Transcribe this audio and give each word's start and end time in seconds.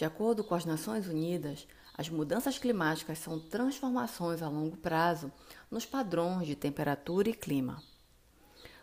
De 0.00 0.06
acordo 0.06 0.42
com 0.42 0.54
as 0.54 0.64
Nações 0.64 1.06
Unidas, 1.06 1.68
as 1.92 2.08
mudanças 2.08 2.58
climáticas 2.58 3.18
são 3.18 3.38
transformações 3.38 4.40
a 4.40 4.48
longo 4.48 4.78
prazo 4.78 5.30
nos 5.70 5.84
padrões 5.84 6.46
de 6.46 6.56
temperatura 6.56 7.28
e 7.28 7.34
clima. 7.34 7.82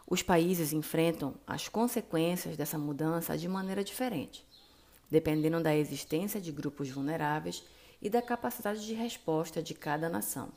Os 0.06 0.22
países 0.22 0.74
enfrentam 0.74 1.34
as 1.48 1.68
consequências 1.68 2.56
dessa 2.56 2.78
mudança 2.78 3.36
de 3.36 3.48
maneira 3.48 3.84
diferente, 3.84 4.46
dependendo 5.10 5.60
da 5.60 5.76
existência 5.76 6.40
de 6.40 6.52
grupos 6.52 6.92
vulneráveis 6.92 7.64
e 8.00 8.12
da 8.12 8.22
capacidade 8.22 8.86
de 8.86 8.94
resposta 8.94 9.60
de 9.60 9.74
cada 9.74 10.08
nação. 10.08 10.52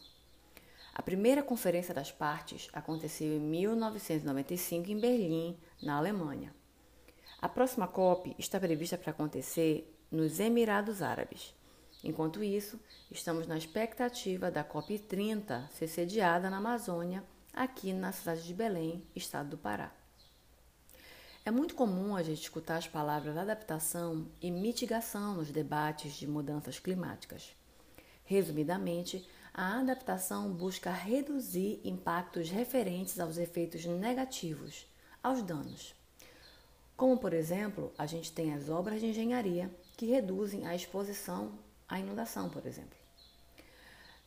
A 0.92 1.00
primeira 1.00 1.42
Conferência 1.42 1.94
das 1.94 2.12
Partes 2.12 2.68
aconteceu 2.74 3.34
em 3.34 3.40
1995 3.40 4.90
em 4.90 5.00
Berlim, 5.00 5.58
na 5.82 5.96
Alemanha. 5.96 6.54
A 7.40 7.48
próxima 7.48 7.88
COP 7.88 8.36
está 8.38 8.60
prevista 8.60 8.98
para 8.98 9.12
acontecer 9.12 9.96
nos 10.10 10.40
Emirados 10.40 11.02
Árabes. 11.02 11.54
Enquanto 12.02 12.42
isso, 12.42 12.80
estamos 13.10 13.46
na 13.46 13.56
expectativa 13.56 14.50
da 14.50 14.64
COP30 14.64 15.68
ser 15.68 15.86
sediada 15.86 16.50
na 16.50 16.56
Amazônia, 16.56 17.22
aqui 17.52 17.92
na 17.92 18.10
cidade 18.10 18.44
de 18.44 18.54
Belém, 18.54 19.04
estado 19.14 19.50
do 19.50 19.58
Pará. 19.58 19.92
É 21.44 21.50
muito 21.50 21.74
comum 21.74 22.16
a 22.16 22.22
gente 22.22 22.42
escutar 22.42 22.76
as 22.76 22.88
palavras 22.88 23.36
adaptação 23.36 24.26
e 24.42 24.50
mitigação 24.50 25.34
nos 25.34 25.50
debates 25.50 26.14
de 26.14 26.26
mudanças 26.26 26.78
climáticas. 26.78 27.54
Resumidamente, 28.24 29.26
a 29.54 29.78
adaptação 29.78 30.52
busca 30.52 30.90
reduzir 30.90 31.80
impactos 31.84 32.50
referentes 32.50 33.18
aos 33.18 33.38
efeitos 33.38 33.84
negativos, 33.84 34.86
aos 35.22 35.42
danos. 35.42 35.94
Como, 36.96 37.16
por 37.16 37.32
exemplo, 37.32 37.92
a 37.96 38.06
gente 38.06 38.32
tem 38.32 38.52
as 38.52 38.68
obras 38.68 39.00
de 39.00 39.06
engenharia 39.06 39.70
que 40.00 40.06
reduzem 40.06 40.66
a 40.66 40.74
exposição 40.74 41.52
à 41.86 42.00
inundação, 42.00 42.48
por 42.48 42.64
exemplo. 42.64 42.96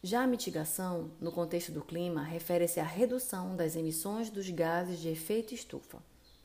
Já 0.03 0.21
a 0.21 0.27
mitigação, 0.27 1.09
no 1.19 1.31
contexto 1.31 1.71
do 1.71 1.81
clima, 1.81 2.21
refere-se 2.21 2.79
à 2.79 2.83
redução 2.83 3.55
das 3.55 3.75
emissões 3.75 4.29
dos 4.29 4.47
gases 4.51 4.99
de 4.99 5.09
efeito 5.09 5.55
estufa 5.55 5.97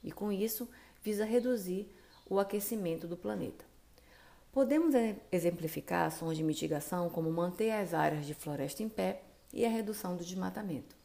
e, 0.03 0.11
com 0.11 0.33
isso, 0.33 0.67
visa 1.03 1.27
reduzir 1.27 1.95
o 2.25 2.39
aquecimento 2.39 3.07
do 3.07 3.19
planeta. 3.19 3.67
Podemos 4.51 4.95
exemplificar 5.31 6.07
ações 6.07 6.39
de 6.39 6.43
mitigação 6.43 7.11
como 7.11 7.31
manter 7.31 7.73
as 7.73 7.93
áreas 7.93 8.25
de 8.25 8.33
floresta 8.33 8.83
em 8.83 8.89
pé 8.89 9.21
e 9.53 9.63
a 9.67 9.69
redução 9.69 10.17
do 10.17 10.25
desmatamento. 10.25 10.97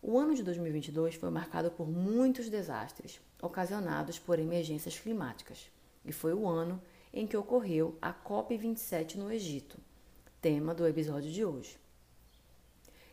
O 0.00 0.18
ano 0.18 0.34
de 0.34 0.42
2022 0.42 1.16
foi 1.16 1.28
marcado 1.28 1.70
por 1.70 1.86
muitos 1.86 2.48
desastres 2.48 3.20
ocasionados 3.42 4.18
por 4.18 4.38
emergências 4.38 4.98
climáticas 4.98 5.70
e 6.02 6.12
foi 6.12 6.32
o 6.32 6.48
ano 6.48 6.80
em 7.12 7.26
que 7.26 7.36
ocorreu 7.36 7.96
a 8.00 8.12
COP27 8.12 9.16
no 9.16 9.32
Egito, 9.32 9.78
tema 10.40 10.72
do 10.72 10.86
episódio 10.86 11.30
de 11.30 11.44
hoje. 11.44 11.76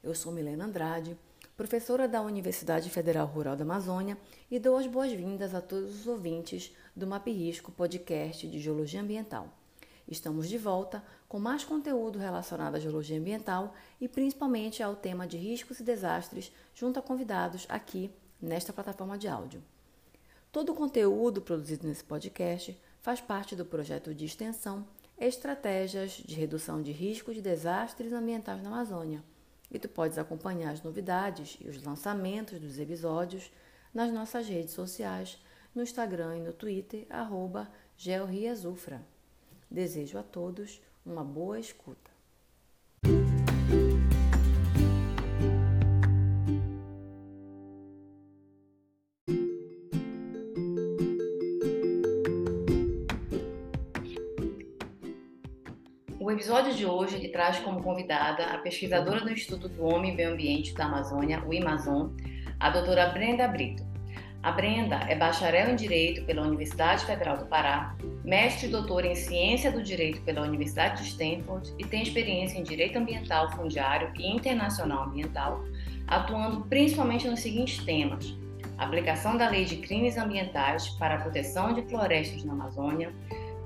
Eu 0.03 0.13
sou 0.13 0.31
Milena 0.31 0.65
Andrade, 0.65 1.17
professora 1.55 2.07
da 2.07 2.21
Universidade 2.21 2.89
Federal 2.91 3.25
Rural 3.25 3.55
da 3.55 3.63
Amazônia 3.63 4.17
e 4.51 4.59
dou 4.59 4.77
as 4.77 4.85
boas-vindas 4.85 5.55
a 5.55 5.61
todos 5.61 6.01
os 6.01 6.07
ouvintes 6.07 6.71
do 6.95 7.07
Map 7.07 7.25
Risco 7.27 7.71
podcast 7.71 8.47
de 8.47 8.59
Geologia 8.59 9.01
Ambiental. 9.01 9.51
Estamos 10.07 10.47
de 10.47 10.57
volta 10.57 11.03
com 11.27 11.39
mais 11.39 11.65
conteúdo 11.65 12.19
relacionado 12.19 12.75
à 12.75 12.79
geologia 12.79 13.17
ambiental 13.17 13.73
e 13.99 14.07
principalmente 14.07 14.81
ao 14.81 14.95
tema 14.95 15.27
de 15.27 15.37
riscos 15.37 15.79
e 15.79 15.83
desastres, 15.83 16.51
junto 16.73 16.99
a 16.99 17.01
convidados 17.01 17.65
aqui 17.67 18.11
nesta 18.39 18.71
plataforma 18.71 19.17
de 19.17 19.27
áudio. 19.27 19.61
Todo 20.51 20.71
o 20.71 20.75
conteúdo 20.75 21.41
produzido 21.41 21.87
nesse 21.87 22.03
podcast 22.03 22.79
faz 23.07 23.21
parte 23.21 23.55
do 23.55 23.63
projeto 23.63 24.13
de 24.13 24.25
extensão 24.25 24.85
Estratégias 25.17 26.11
de 26.11 26.35
Redução 26.35 26.81
de 26.81 26.91
Riscos 26.91 27.35
de 27.35 27.41
Desastres 27.41 28.11
Ambientais 28.11 28.61
na 28.61 28.67
Amazônia. 28.67 29.23
E 29.71 29.79
tu 29.79 29.87
podes 29.87 30.17
acompanhar 30.17 30.73
as 30.73 30.83
novidades 30.83 31.57
e 31.61 31.69
os 31.69 31.81
lançamentos 31.81 32.59
dos 32.59 32.77
episódios 32.77 33.49
nas 33.93 34.11
nossas 34.11 34.45
redes 34.49 34.73
sociais, 34.73 35.41
no 35.73 35.81
Instagram 35.81 36.39
e 36.39 36.41
no 36.41 36.51
Twitter, 36.51 37.07
arroba. 37.09 37.71
Desejo 39.71 40.17
a 40.17 40.23
todos 40.23 40.81
uma 41.05 41.23
boa 41.23 41.57
escuta. 41.57 42.16
O 56.27 56.31
episódio 56.31 56.73
de 56.73 56.85
hoje 56.85 57.15
ele 57.15 57.29
traz 57.29 57.57
como 57.59 57.81
convidada 57.81 58.47
a 58.47 58.57
pesquisadora 58.57 59.21
do 59.21 59.31
Instituto 59.31 59.69
do 59.69 59.85
Homem 59.85 60.11
e 60.11 60.13
Meio 60.13 60.33
Ambiente 60.33 60.73
da 60.73 60.83
Amazônia, 60.83 61.41
o 61.47 61.53
IMAZON, 61.53 62.11
a 62.59 62.69
doutora 62.69 63.05
Brenda 63.07 63.47
Brito. 63.47 63.81
A 64.43 64.51
Brenda 64.51 64.97
é 65.07 65.15
bacharel 65.15 65.69
em 65.69 65.77
Direito 65.77 66.25
pela 66.25 66.45
Universidade 66.45 67.05
Federal 67.05 67.37
do 67.37 67.45
Pará, 67.45 67.95
mestre 68.25 68.67
e 68.67 68.69
doutora 68.69 69.07
em 69.07 69.15
Ciência 69.15 69.71
do 69.71 69.81
Direito 69.81 70.21
pela 70.23 70.41
Universidade 70.41 71.01
de 71.01 71.07
Stanford 71.07 71.73
e 71.79 71.85
tem 71.85 72.03
experiência 72.03 72.59
em 72.59 72.63
Direito 72.63 72.99
Ambiental 72.99 73.49
Fundiário 73.53 74.11
e 74.19 74.27
Internacional 74.27 75.05
Ambiental, 75.05 75.63
atuando 76.07 76.65
principalmente 76.65 77.25
nos 77.25 77.39
seguintes 77.39 77.81
temas: 77.85 78.37
aplicação 78.77 79.37
da 79.37 79.49
Lei 79.49 79.63
de 79.63 79.77
Crimes 79.77 80.17
Ambientais 80.17 80.89
para 80.89 81.15
a 81.15 81.21
proteção 81.21 81.73
de 81.73 81.83
florestas 81.83 82.43
na 82.43 82.51
Amazônia, 82.51 83.13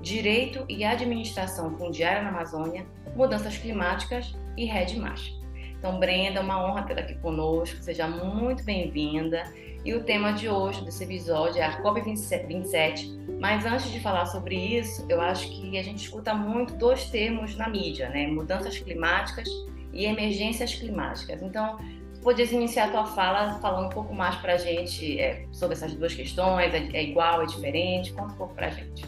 direito 0.02 0.64
e 0.68 0.84
administração 0.84 1.78
fundiária 1.78 2.22
na 2.22 2.30
Amazônia, 2.30 2.84
mudanças 3.14 3.56
climáticas 3.56 4.34
e 4.56 4.64
Red 4.64 4.96
Marcha. 4.96 5.32
Então, 5.78 5.98
Brenda, 5.98 6.40
é 6.40 6.42
uma 6.42 6.64
honra 6.64 6.82
tê-la 6.82 7.00
aqui 7.00 7.14
conosco, 7.16 7.80
seja 7.82 8.06
muito 8.06 8.64
bem-vinda. 8.64 9.42
E 9.84 9.94
o 9.94 10.04
tema 10.04 10.32
de 10.32 10.48
hoje, 10.48 10.84
desse 10.84 11.02
episódio, 11.02 11.60
é 11.60 11.64
a 11.64 11.82
COP27. 11.82 13.38
Mas 13.40 13.64
antes 13.64 13.90
de 13.90 13.98
falar 13.98 14.26
sobre 14.26 14.54
isso, 14.54 15.04
eu 15.08 15.20
acho 15.20 15.48
que 15.48 15.76
a 15.76 15.82
gente 15.82 16.04
escuta 16.04 16.34
muito 16.34 16.74
dois 16.74 17.06
termos 17.06 17.56
na 17.56 17.68
mídia, 17.68 18.08
né? 18.10 18.28
Mudanças 18.28 18.78
climáticas 18.78 19.48
e 19.92 20.04
emergências 20.04 20.72
climáticas. 20.72 21.42
Então, 21.42 21.78
podias 22.22 22.52
iniciar 22.52 22.84
a 22.84 22.90
tua 22.90 23.06
fala 23.06 23.58
falando 23.60 23.86
um 23.86 23.90
pouco 23.90 24.14
mais 24.14 24.36
para 24.36 24.54
a 24.54 24.56
gente 24.56 25.18
é, 25.18 25.46
sobre 25.50 25.74
essas 25.74 25.92
duas 25.94 26.14
questões, 26.14 26.72
é, 26.72 26.88
é, 26.92 27.02
igual, 27.02 27.42
é 27.42 27.46
diferente? 27.46 28.12
Conta 28.12 28.32
um 28.32 28.36
pouco 28.36 28.54
para 28.54 28.68
a 28.68 28.70
gente. 28.70 29.04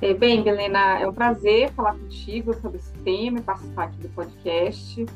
É, 0.00 0.12
bem, 0.12 0.46
Helena, 0.46 1.00
é 1.00 1.08
um 1.08 1.12
prazer 1.12 1.72
falar 1.72 1.94
contigo 1.94 2.52
sobre 2.54 2.76
esse 2.76 2.92
tema 2.98 3.38
e 3.38 3.42
participar 3.42 3.84
aqui 3.84 3.96
do 3.96 4.08
podcast. 4.10 5.06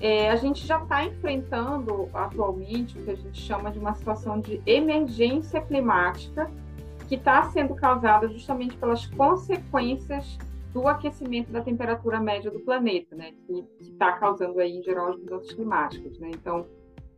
É, 0.00 0.30
a 0.30 0.36
gente 0.36 0.64
já 0.64 0.80
está 0.80 1.04
enfrentando 1.04 2.08
atualmente 2.14 2.96
o 2.96 3.02
que 3.02 3.10
a 3.10 3.16
gente 3.16 3.40
chama 3.40 3.72
de 3.72 3.80
uma 3.80 3.94
situação 3.94 4.38
de 4.38 4.62
emergência 4.64 5.60
climática, 5.60 6.48
que 7.08 7.16
está 7.16 7.50
sendo 7.50 7.74
causada 7.74 8.28
justamente 8.28 8.76
pelas 8.76 9.06
consequências 9.06 10.38
do 10.72 10.86
aquecimento 10.86 11.50
da 11.50 11.60
temperatura 11.60 12.20
média 12.20 12.50
do 12.50 12.60
planeta, 12.60 13.16
né, 13.16 13.32
que 13.46 13.64
está 13.80 14.12
causando 14.12 14.58
aí 14.60 14.78
em 14.78 14.82
geral 14.82 15.10
as 15.10 15.18
mudanças 15.18 15.52
climáticas, 15.52 16.16
né. 16.20 16.30
Então, 16.32 16.64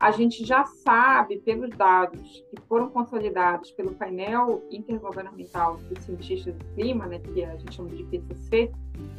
a 0.05 0.11
gente 0.11 0.45
já 0.45 0.67
sabe 0.67 1.39
pelos 1.39 1.71
dados 1.71 2.45
que 2.51 2.61
foram 2.69 2.91
consolidados 2.91 3.71
pelo 3.71 3.95
painel 3.95 4.63
intergovernamental 4.71 5.79
dos 5.79 6.05
cientistas 6.05 6.55
do 6.55 6.65
clima, 6.75 7.07
né, 7.07 7.21
que 7.21 7.43
a 7.43 7.57
gente 7.57 7.75
chama 7.75 7.89
de 7.89 8.03
IPCC, 8.03 8.71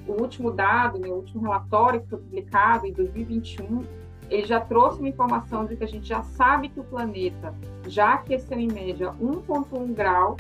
o 0.08 0.22
último 0.22 0.52
dado, 0.52 1.00
né, 1.00 1.08
o 1.08 1.16
último 1.16 1.42
relatório 1.42 2.02
que 2.02 2.10
foi 2.10 2.20
publicado 2.20 2.86
em 2.86 2.94
2021, 2.94 3.82
ele 4.30 4.46
já 4.46 4.62
trouxe 4.62 5.00
uma 5.00 5.10
informação 5.10 5.66
de 5.66 5.76
que 5.76 5.84
a 5.84 5.88
gente 5.88 6.06
já 6.06 6.22
sabe 6.22 6.70
que 6.70 6.80
o 6.80 6.84
planeta 6.84 7.56
já 7.88 8.14
aqueceu 8.14 8.60
em 8.60 8.72
média 8.72 9.12
1,1 9.20 9.92
grau 9.92 10.38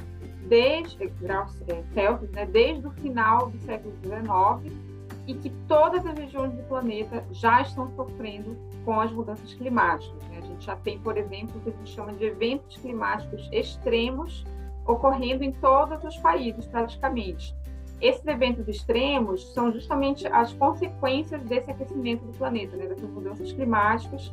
desde 0.48 1.08
graus 1.08 1.60
é, 1.68 1.82
Celsius, 1.92 2.30
né, 2.30 2.46
desde 2.46 2.86
o 2.86 2.92
final 2.92 3.50
do 3.50 3.58
século 3.62 3.96
XIX 4.04 4.95
e 5.28 5.34
que 5.34 5.50
todas 5.68 6.06
as 6.06 6.18
regiões 6.18 6.54
do 6.54 6.64
planeta 6.64 7.24
já 7.32 7.62
estão 7.62 7.90
sofrendo 7.96 8.56
com 8.84 9.00
as 9.00 9.12
mudanças 9.12 9.54
climáticas. 9.54 10.24
Né? 10.30 10.38
A 10.38 10.42
gente 10.42 10.66
já 10.66 10.76
tem, 10.76 11.00
por 11.00 11.18
exemplo, 11.18 11.58
o 11.58 11.62
que 11.62 11.70
a 11.70 11.72
gente 11.72 11.90
chama 11.90 12.14
de 12.14 12.26
eventos 12.26 12.78
climáticos 12.78 13.50
extremos 13.52 14.46
ocorrendo 14.86 15.44
em 15.44 15.52
todos 15.52 16.04
os 16.04 16.18
países, 16.18 16.68
praticamente. 16.68 17.56
Esses 18.00 18.26
eventos 18.28 18.68
extremos 18.68 19.52
são 19.54 19.72
justamente 19.72 20.28
as 20.28 20.54
consequências 20.54 21.42
desse 21.44 21.72
aquecimento 21.72 22.24
do 22.26 22.38
planeta, 22.38 22.76
né? 22.78 22.86
dessas 22.86 23.10
mudanças 23.10 23.52
climáticas, 23.52 24.32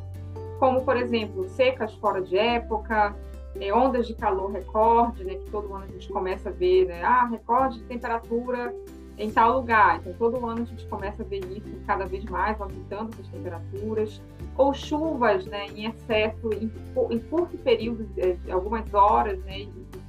como, 0.59 0.83
por 0.83 0.95
exemplo, 0.95 1.47
secas 1.49 1.93
fora 1.95 2.21
de 2.21 2.37
época, 2.37 3.15
é, 3.59 3.73
ondas 3.73 4.07
de 4.07 4.13
calor 4.13 4.51
recorde, 4.51 5.23
né? 5.23 5.35
que 5.35 5.49
todo 5.49 5.73
ano 5.73 5.85
a 5.85 5.87
gente 5.87 6.07
começa 6.09 6.49
a 6.49 6.51
ver, 6.51 6.85
né? 6.85 7.01
ah, 7.03 7.25
recorde 7.25 7.79
de 7.79 7.85
temperatura 7.85 8.73
em 9.17 9.31
tal 9.31 9.57
lugar. 9.57 9.99
Então, 9.99 10.13
todo 10.13 10.45
ano 10.45 10.63
a 10.63 10.65
gente 10.65 10.85
começa 10.87 11.23
a 11.23 11.25
ver 11.25 11.39
isso 11.45 11.69
cada 11.85 12.05
vez 12.05 12.23
mais, 12.25 12.59
aumentando 12.59 13.15
as 13.19 13.27
temperaturas, 13.27 14.21
ou 14.57 14.73
chuvas 14.73 15.45
né, 15.45 15.67
em 15.67 15.85
excesso, 15.85 16.49
em, 16.53 16.71
em 17.11 17.19
curto 17.19 17.57
período, 17.57 18.05
de 18.05 18.51
algumas 18.51 18.93
horas, 18.93 19.39
né, 19.43 19.65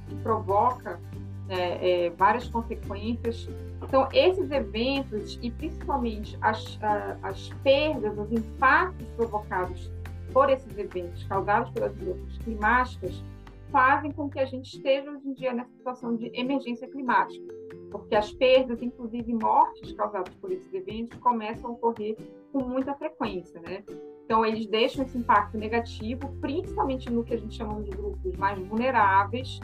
que 0.07 0.15
provoca 0.23 0.99
né, 1.47 1.77
é, 1.81 2.09
várias 2.11 2.47
consequências. 2.47 3.47
Então, 3.83 4.07
esses 4.11 4.49
eventos 4.49 5.39
e 5.41 5.51
principalmente 5.51 6.37
as, 6.41 6.79
as 7.21 7.49
perdas, 7.63 8.17
os 8.17 8.31
impactos 8.31 9.07
provocados 9.15 9.91
por 10.33 10.49
esses 10.49 10.77
eventos 10.77 11.23
causados 11.25 11.69
pelas 11.71 11.95
mudanças 11.95 12.37
climáticas 12.39 13.23
fazem 13.71 14.11
com 14.11 14.29
que 14.29 14.39
a 14.39 14.45
gente 14.45 14.75
esteja 14.75 15.09
hoje 15.09 15.27
em 15.27 15.33
dia 15.33 15.53
nessa 15.53 15.71
situação 15.71 16.15
de 16.15 16.31
emergência 16.33 16.87
climática, 16.87 17.54
porque 17.99 18.15
as 18.15 18.31
perdas, 18.31 18.81
inclusive 18.81 19.33
mortes 19.33 19.91
causadas 19.93 20.33
por 20.35 20.51
esses 20.51 20.73
eventos, 20.73 21.17
começam 21.19 21.69
a 21.69 21.73
ocorrer 21.73 22.17
com 22.51 22.63
muita 22.63 22.93
frequência, 22.95 23.59
né? 23.61 23.83
Então, 24.25 24.45
eles 24.45 24.65
deixam 24.65 25.05
esse 25.05 25.17
impacto 25.17 25.57
negativo, 25.57 26.35
principalmente 26.41 27.11
no 27.11 27.23
que 27.23 27.35
a 27.35 27.37
gente 27.37 27.55
chama 27.55 27.81
de 27.83 27.91
grupos 27.91 28.35
mais 28.37 28.59
vulneráveis, 28.67 29.59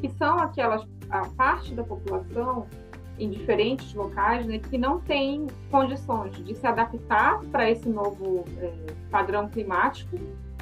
que 0.00 0.08
são 0.08 0.38
aquelas 0.38 0.86
a 1.10 1.28
parte 1.28 1.74
da 1.74 1.84
população 1.84 2.66
em 3.18 3.30
diferentes 3.30 3.94
locais 3.94 4.46
né, 4.46 4.58
que 4.58 4.76
não 4.76 5.00
tem 5.00 5.46
condições 5.70 6.36
de 6.44 6.54
se 6.54 6.66
adaptar 6.66 7.40
para 7.46 7.70
esse 7.70 7.88
novo 7.88 8.44
é, 8.58 8.72
padrão 9.10 9.48
climático 9.48 10.18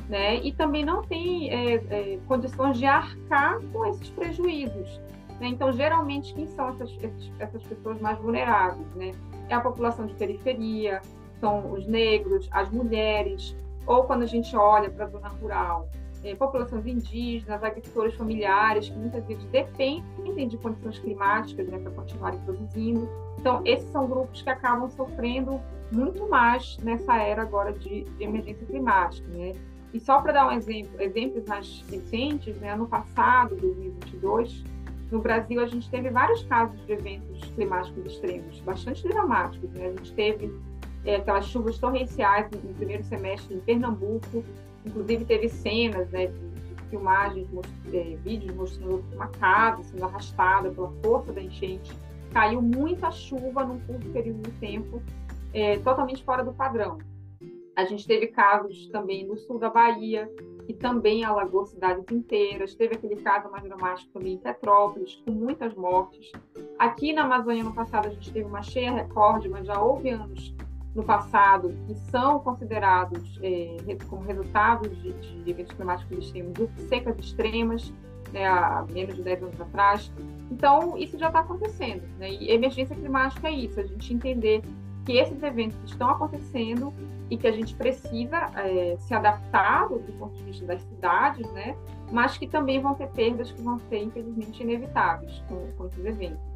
né, 0.08 0.36
e 0.36 0.52
também 0.52 0.84
não 0.84 1.02
tem 1.02 1.50
é, 1.50 1.74
é, 1.74 2.18
condições 2.28 2.78
de 2.78 2.86
arcar 2.86 3.60
com 3.72 3.86
esses 3.86 4.08
prejuízos. 4.10 5.00
Né? 5.40 5.48
Então, 5.48 5.72
geralmente, 5.72 6.34
quem 6.34 6.46
são 6.48 6.68
essas, 6.70 6.96
essas 7.38 7.62
pessoas 7.62 8.00
mais 8.00 8.18
vulneráveis? 8.18 8.86
Né? 8.94 9.12
É 9.48 9.54
a 9.54 9.60
população 9.60 10.06
de 10.06 10.14
periferia, 10.14 11.00
são 11.40 11.72
os 11.72 11.86
negros, 11.86 12.48
as 12.50 12.70
mulheres, 12.70 13.56
ou 13.86 14.04
quando 14.04 14.22
a 14.22 14.26
gente 14.26 14.56
olha 14.56 14.90
para 14.90 15.04
a 15.04 15.08
zona 15.08 15.28
rural, 15.28 15.88
é, 16.24 16.34
populações 16.34 16.86
indígenas, 16.86 17.62
agricultores 17.62 18.14
familiares, 18.14 18.88
que 18.88 18.96
muitas 18.96 19.24
vezes 19.26 19.44
dependem 19.46 20.48
de 20.48 20.56
condições 20.56 20.98
climáticas 20.98 21.68
né, 21.68 21.78
para 21.78 21.90
continuarem 21.92 22.40
produzindo. 22.40 23.06
Então, 23.38 23.60
esses 23.64 23.90
são 23.90 24.06
grupos 24.06 24.40
que 24.40 24.48
acabam 24.48 24.88
sofrendo 24.88 25.60
muito 25.92 26.26
mais 26.26 26.78
nessa 26.78 27.16
era 27.16 27.42
agora 27.42 27.72
de, 27.72 28.04
de 28.04 28.24
emergência 28.24 28.66
climática. 28.66 29.28
Né? 29.28 29.52
E 29.92 30.00
só 30.00 30.20
para 30.22 30.32
dar 30.32 30.48
um 30.48 30.52
exemplo, 30.52 31.00
exemplos 31.00 31.44
mais 31.46 31.84
recentes, 31.90 32.56
né, 32.56 32.72
ano 32.72 32.88
passado, 32.88 33.54
2022, 33.56 34.64
no 35.14 35.20
Brasil 35.20 35.60
a 35.60 35.66
gente 35.66 35.88
teve 35.90 36.10
vários 36.10 36.44
casos 36.44 36.84
de 36.86 36.92
eventos 36.92 37.44
climáticos 37.54 38.04
extremos, 38.04 38.60
bastante 38.60 39.06
dramáticos. 39.08 39.70
Né? 39.70 39.86
A 39.86 39.90
gente 39.90 40.12
teve 40.12 40.52
é, 41.04 41.16
aquelas 41.16 41.46
chuvas 41.46 41.78
torrenciais 41.78 42.50
no 42.50 42.74
primeiro 42.74 43.02
semestre 43.04 43.54
em 43.54 43.60
Pernambuco, 43.60 44.44
Inclusive 44.84 45.24
teve 45.24 45.48
cenas 45.48 46.10
né, 46.10 46.26
de, 46.26 46.38
de 46.38 46.82
filmagens, 46.90 47.48
é, 47.92 48.16
vídeos 48.16 48.54
mostrando 48.54 49.04
uma 49.14 49.28
casa 49.28 49.82
sendo 49.82 50.04
arrastada 50.04 50.70
pela 50.70 50.92
força 51.02 51.32
da 51.32 51.42
enchente. 51.42 51.90
Caiu 52.32 52.60
muita 52.60 53.10
chuva 53.10 53.64
num 53.64 53.78
curto 53.80 54.06
período 54.10 54.42
de 54.42 54.50
tempo, 54.58 55.02
é, 55.52 55.78
totalmente 55.78 56.22
fora 56.22 56.44
do 56.44 56.52
padrão. 56.52 56.98
A 57.76 57.84
gente 57.84 58.06
teve 58.06 58.28
casos 58.28 58.88
também 58.88 59.26
no 59.26 59.36
sul 59.36 59.58
da 59.58 59.70
Bahia, 59.70 60.30
que 60.66 60.72
também 60.72 61.24
alagou 61.24 61.64
cidades 61.66 62.04
inteiras. 62.10 62.74
Teve 62.74 62.94
aquele 62.94 63.16
caso 63.16 63.50
mais 63.50 63.62
dramático 63.64 64.10
também 64.12 64.34
em 64.34 64.38
Petrópolis, 64.38 65.16
com 65.24 65.30
muitas 65.30 65.74
mortes. 65.74 66.32
Aqui 66.78 67.12
na 67.12 67.24
Amazônia, 67.24 67.64
no 67.64 67.74
passado, 67.74 68.08
a 68.08 68.10
gente 68.10 68.32
teve 68.32 68.46
uma 68.46 68.62
cheia 68.62 68.92
recorde, 68.92 69.48
mas 69.48 69.66
já 69.66 69.80
houve 69.80 70.10
anos 70.10 70.54
no 70.94 71.02
passado 71.02 71.74
que 71.86 71.94
são 71.94 72.38
considerados 72.38 73.38
é, 73.42 73.76
como 74.08 74.22
resultados 74.22 74.96
de, 75.02 75.12
de, 75.12 75.50
eventos 75.50 75.74
climáticos 75.74 76.18
extremos, 76.18 76.52
de 76.54 76.82
secas 76.82 77.18
extremas, 77.18 77.92
né, 78.32 78.46
há 78.46 78.86
menos 78.92 79.16
de 79.16 79.22
10 79.22 79.42
anos 79.42 79.60
atrás. 79.60 80.12
Então, 80.50 80.96
isso 80.96 81.18
já 81.18 81.28
está 81.28 81.40
acontecendo. 81.40 82.02
Né? 82.18 82.32
E 82.32 82.50
emergência 82.50 82.94
climática 82.94 83.48
é 83.48 83.52
isso, 83.52 83.80
a 83.80 83.84
gente 83.84 84.14
entender 84.14 84.62
que 85.04 85.12
esses 85.18 85.42
eventos 85.42 85.76
estão 85.84 86.10
acontecendo 86.10 86.92
e 87.30 87.36
que 87.36 87.46
a 87.46 87.52
gente 87.52 87.74
precisa 87.74 88.50
é, 88.56 88.96
se 88.98 89.14
adaptar 89.14 89.88
do 89.88 90.12
ponto 90.18 90.34
de 90.34 90.44
vista 90.44 90.66
das 90.66 90.82
cidades, 90.82 91.46
né? 91.52 91.76
mas 92.10 92.38
que 92.38 92.46
também 92.46 92.80
vão 92.80 92.94
ter 92.94 93.08
perdas 93.08 93.50
que 93.50 93.60
vão 93.62 93.78
ser, 93.88 93.98
infelizmente, 93.98 94.62
inevitáveis 94.62 95.42
com, 95.48 95.70
com 95.76 95.86
esses 95.86 96.04
eventos. 96.04 96.54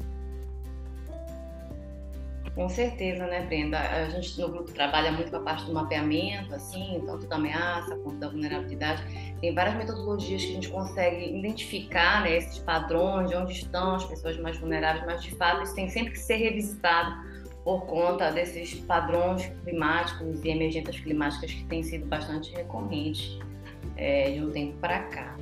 Com 2.55 2.67
certeza, 2.67 3.25
né, 3.27 3.45
Brenda? 3.45 3.79
A 3.79 4.09
gente 4.09 4.39
no 4.41 4.49
grupo 4.49 4.71
trabalha 4.73 5.11
muito 5.11 5.31
com 5.31 5.37
a 5.37 5.41
parte 5.41 5.65
do 5.65 5.73
mapeamento, 5.73 6.53
assim, 6.53 7.01
tanto 7.05 7.25
da 7.27 7.35
ameaça 7.35 7.95
quanto 7.97 8.17
da 8.17 8.27
vulnerabilidade. 8.27 9.03
Tem 9.39 9.53
várias 9.53 9.75
metodologias 9.75 10.43
que 10.43 10.51
a 10.51 10.53
gente 10.55 10.69
consegue 10.69 11.37
identificar 11.37 12.23
né, 12.23 12.37
esses 12.37 12.59
padrões, 12.59 13.29
de 13.29 13.35
onde 13.35 13.53
estão 13.53 13.95
as 13.95 14.03
pessoas 14.05 14.37
mais 14.39 14.57
vulneráveis, 14.57 15.05
mas 15.05 15.23
de 15.23 15.33
fato 15.35 15.63
isso 15.63 15.75
tem 15.75 15.87
sempre 15.89 16.11
que 16.11 16.19
ser 16.19 16.35
revisitado 16.35 17.28
por 17.69 17.85
conta 17.85 18.31
desses 18.31 18.73
padrões 18.73 19.45
climáticos 19.63 20.43
e 20.43 20.49
emergências 20.49 20.99
climáticas 20.99 21.53
que 21.53 21.63
têm 21.65 21.83
sido 21.83 22.07
bastante 22.07 22.51
recorrentes 22.55 23.37
é, 23.95 24.31
de 24.31 24.41
um 24.43 24.49
tempo 24.49 24.75
para 24.79 25.03
cá. 25.03 25.37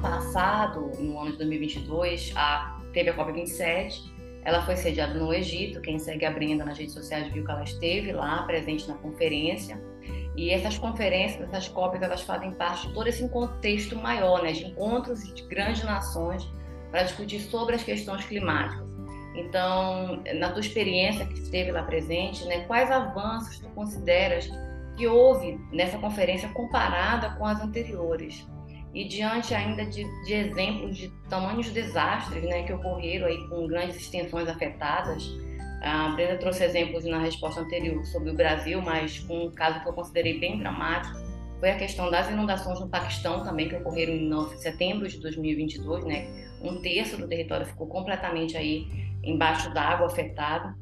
passado, 0.00 0.90
no 0.98 1.20
ano 1.20 1.32
de 1.32 1.36
2022, 1.36 2.32
a, 2.34 2.80
teve 2.94 3.10
a 3.10 3.14
COP27. 3.14 4.17
Ela 4.44 4.62
foi 4.62 4.76
sediada 4.76 5.14
no 5.14 5.32
Egito. 5.32 5.80
Quem 5.80 5.98
segue 5.98 6.24
a 6.24 6.30
Brenda 6.30 6.64
nas 6.64 6.78
redes 6.78 6.94
sociais 6.94 7.32
viu 7.32 7.44
que 7.44 7.50
ela 7.50 7.64
esteve 7.64 8.12
lá, 8.12 8.42
presente 8.44 8.88
na 8.88 8.94
conferência. 8.94 9.80
E 10.36 10.50
essas 10.50 10.78
conferências, 10.78 11.42
essas 11.48 11.68
COPs, 11.68 12.00
elas 12.00 12.22
fazem 12.22 12.52
parte 12.52 12.86
de 12.86 12.94
todo 12.94 13.08
esse 13.08 13.28
contexto 13.28 13.96
maior, 13.96 14.42
né, 14.42 14.52
de 14.52 14.64
encontros 14.64 15.22
de 15.34 15.42
grandes 15.48 15.82
nações 15.84 16.48
para 16.90 17.02
discutir 17.02 17.40
sobre 17.40 17.74
as 17.74 17.82
questões 17.82 18.24
climáticas. 18.24 18.86
Então, 19.34 20.22
na 20.38 20.50
tua 20.50 20.60
experiência 20.60 21.26
que 21.26 21.34
esteve 21.34 21.70
lá 21.70 21.82
presente, 21.82 22.44
né, 22.46 22.60
quais 22.60 22.90
avanços 22.90 23.58
tu 23.58 23.68
consideras 23.70 24.48
que 24.96 25.06
houve 25.06 25.60
nessa 25.72 25.98
conferência 25.98 26.48
comparada 26.50 27.30
com 27.36 27.44
as 27.44 27.60
anteriores? 27.60 28.46
E 28.94 29.04
diante 29.04 29.54
ainda 29.54 29.84
de, 29.84 30.04
de 30.24 30.32
exemplos 30.32 30.96
de 30.96 31.08
tamanhos 31.28 31.70
desastres 31.70 32.42
né, 32.42 32.62
que 32.62 32.72
ocorreram 32.72 33.26
aí 33.26 33.48
com 33.48 33.66
grandes 33.66 33.96
extensões 33.96 34.48
afetadas, 34.48 35.30
a 35.82 36.08
Brenda 36.10 36.36
trouxe 36.38 36.64
exemplos 36.64 37.04
na 37.04 37.18
resposta 37.18 37.60
anterior 37.60 38.04
sobre 38.06 38.30
o 38.30 38.34
Brasil, 38.34 38.82
mas 38.82 39.24
um 39.30 39.50
caso 39.50 39.80
que 39.80 39.88
eu 39.88 39.92
considerei 39.92 40.40
bem 40.40 40.58
dramático 40.58 41.16
foi 41.60 41.70
a 41.70 41.76
questão 41.76 42.10
das 42.10 42.28
inundações 42.30 42.80
no 42.80 42.88
Paquistão 42.88 43.44
também, 43.44 43.68
que 43.68 43.76
ocorreram 43.76 44.12
em 44.12 44.56
setembro 44.58 45.08
de 45.08 45.20
2022, 45.20 46.04
né? 46.04 46.48
Um 46.62 46.80
terço 46.80 47.16
do 47.16 47.28
território 47.28 47.66
ficou 47.66 47.86
completamente 47.86 48.56
aí 48.56 48.86
embaixo 49.22 49.72
d'água, 49.72 50.06
afetado. 50.06 50.74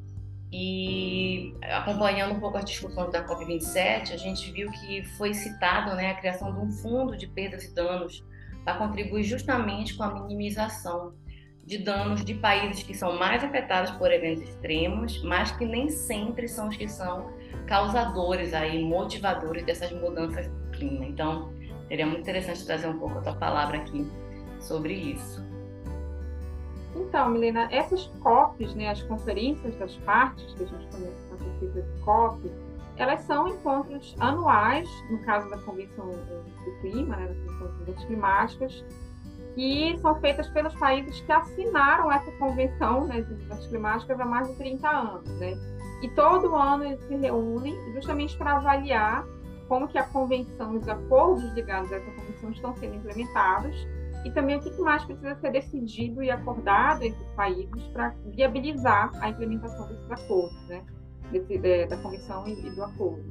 E 0.52 1.54
acompanhando 1.62 2.34
um 2.34 2.40
pouco 2.40 2.56
as 2.56 2.64
discussões 2.64 3.10
da 3.10 3.26
COP27, 3.26 4.12
a 4.12 4.16
gente 4.16 4.50
viu 4.52 4.70
que 4.70 5.04
foi 5.16 5.34
citado 5.34 5.94
né, 5.96 6.10
a 6.10 6.14
criação 6.14 6.52
de 6.52 6.60
um 6.60 6.70
fundo 6.70 7.16
de 7.16 7.26
perdas 7.26 7.64
e 7.64 7.74
danos 7.74 8.24
para 8.64 8.78
contribuir 8.78 9.24
justamente 9.24 9.94
com 9.94 10.04
a 10.04 10.14
minimização 10.14 11.14
de 11.64 11.78
danos 11.78 12.24
de 12.24 12.34
países 12.34 12.84
que 12.84 12.94
são 12.94 13.18
mais 13.18 13.42
afetados 13.42 13.90
por 13.92 14.10
eventos 14.12 14.48
extremos, 14.48 15.20
mas 15.24 15.50
que 15.50 15.64
nem 15.64 15.88
sempre 15.88 16.46
são 16.46 16.68
os 16.68 16.76
que 16.76 16.88
são 16.88 17.32
causadores 17.66 18.54
aí, 18.54 18.84
motivadores 18.84 19.64
dessas 19.64 19.90
mudanças 19.90 20.46
do 20.46 20.70
clima. 20.70 21.04
Então, 21.04 21.52
seria 21.88 22.06
muito 22.06 22.20
interessante 22.20 22.64
trazer 22.64 22.86
um 22.86 22.98
pouco 22.98 23.18
a 23.18 23.20
tua 23.20 23.34
palavra 23.34 23.78
aqui 23.78 24.06
sobre 24.60 24.94
isso. 24.94 25.55
Então, 26.96 27.28
Milena, 27.28 27.68
essas 27.70 28.06
COPs, 28.22 28.74
né, 28.74 28.88
as 28.88 29.02
conferências 29.02 29.76
das 29.76 29.94
partes 29.98 30.54
que 30.54 30.64
a 30.64 30.66
gente 30.66 30.86
participa 31.28 31.82
de 31.82 32.00
COP, 32.02 32.52
elas 32.96 33.20
são 33.22 33.48
encontros 33.48 34.16
anuais, 34.18 34.88
no 35.10 35.18
caso 35.18 35.48
da 35.50 35.58
Convenção 35.58 36.06
do 36.06 36.80
Clima, 36.80 37.16
né, 37.16 37.26
da 37.26 37.34
Convenção 37.34 37.68
de 37.68 37.78
Mudanças 37.78 38.04
Climáticas, 38.04 38.84
que 39.54 39.98
são 39.98 40.14
feitas 40.20 40.48
pelos 40.48 40.74
países 40.74 41.20
que 41.20 41.32
assinaram 41.32 42.10
essa 42.10 42.30
convenção 42.32 43.06
né, 43.06 43.20
de 43.22 43.34
mudanças 43.34 43.66
climáticas 43.66 44.20
há 44.20 44.24
mais 44.24 44.48
de 44.48 44.54
30 44.56 44.88
anos. 44.88 45.28
Né? 45.38 45.54
E 46.02 46.08
todo 46.10 46.54
ano 46.54 46.84
eles 46.84 47.00
se 47.02 47.16
reúnem 47.16 47.74
justamente 47.92 48.36
para 48.36 48.56
avaliar 48.56 49.24
como 49.68 49.88
que 49.88 49.98
a 49.98 50.04
convenção 50.04 50.76
os 50.76 50.88
acordos 50.88 51.52
ligados 51.54 51.90
a 51.92 51.96
essa 51.96 52.10
convenção 52.12 52.50
estão 52.50 52.76
sendo 52.76 52.96
implementados 52.96 53.86
e 54.26 54.30
também 54.32 54.56
o 54.56 54.60
que 54.60 54.70
mais 54.82 55.04
precisa 55.04 55.36
ser 55.36 55.52
decidido 55.52 56.20
e 56.20 56.30
acordado 56.32 57.04
entre 57.04 57.22
os 57.22 57.30
países 57.36 57.86
para 57.92 58.08
viabilizar 58.26 59.12
a 59.20 59.28
implementação 59.28 59.86
desses 59.86 60.10
acordos, 60.10 60.68
né? 60.68 60.84
Desse, 61.30 61.56
de, 61.56 61.86
da 61.86 61.96
Comissão 61.98 62.44
e, 62.44 62.66
e, 62.66 62.74
do 62.74 62.82
acordo. 62.82 63.24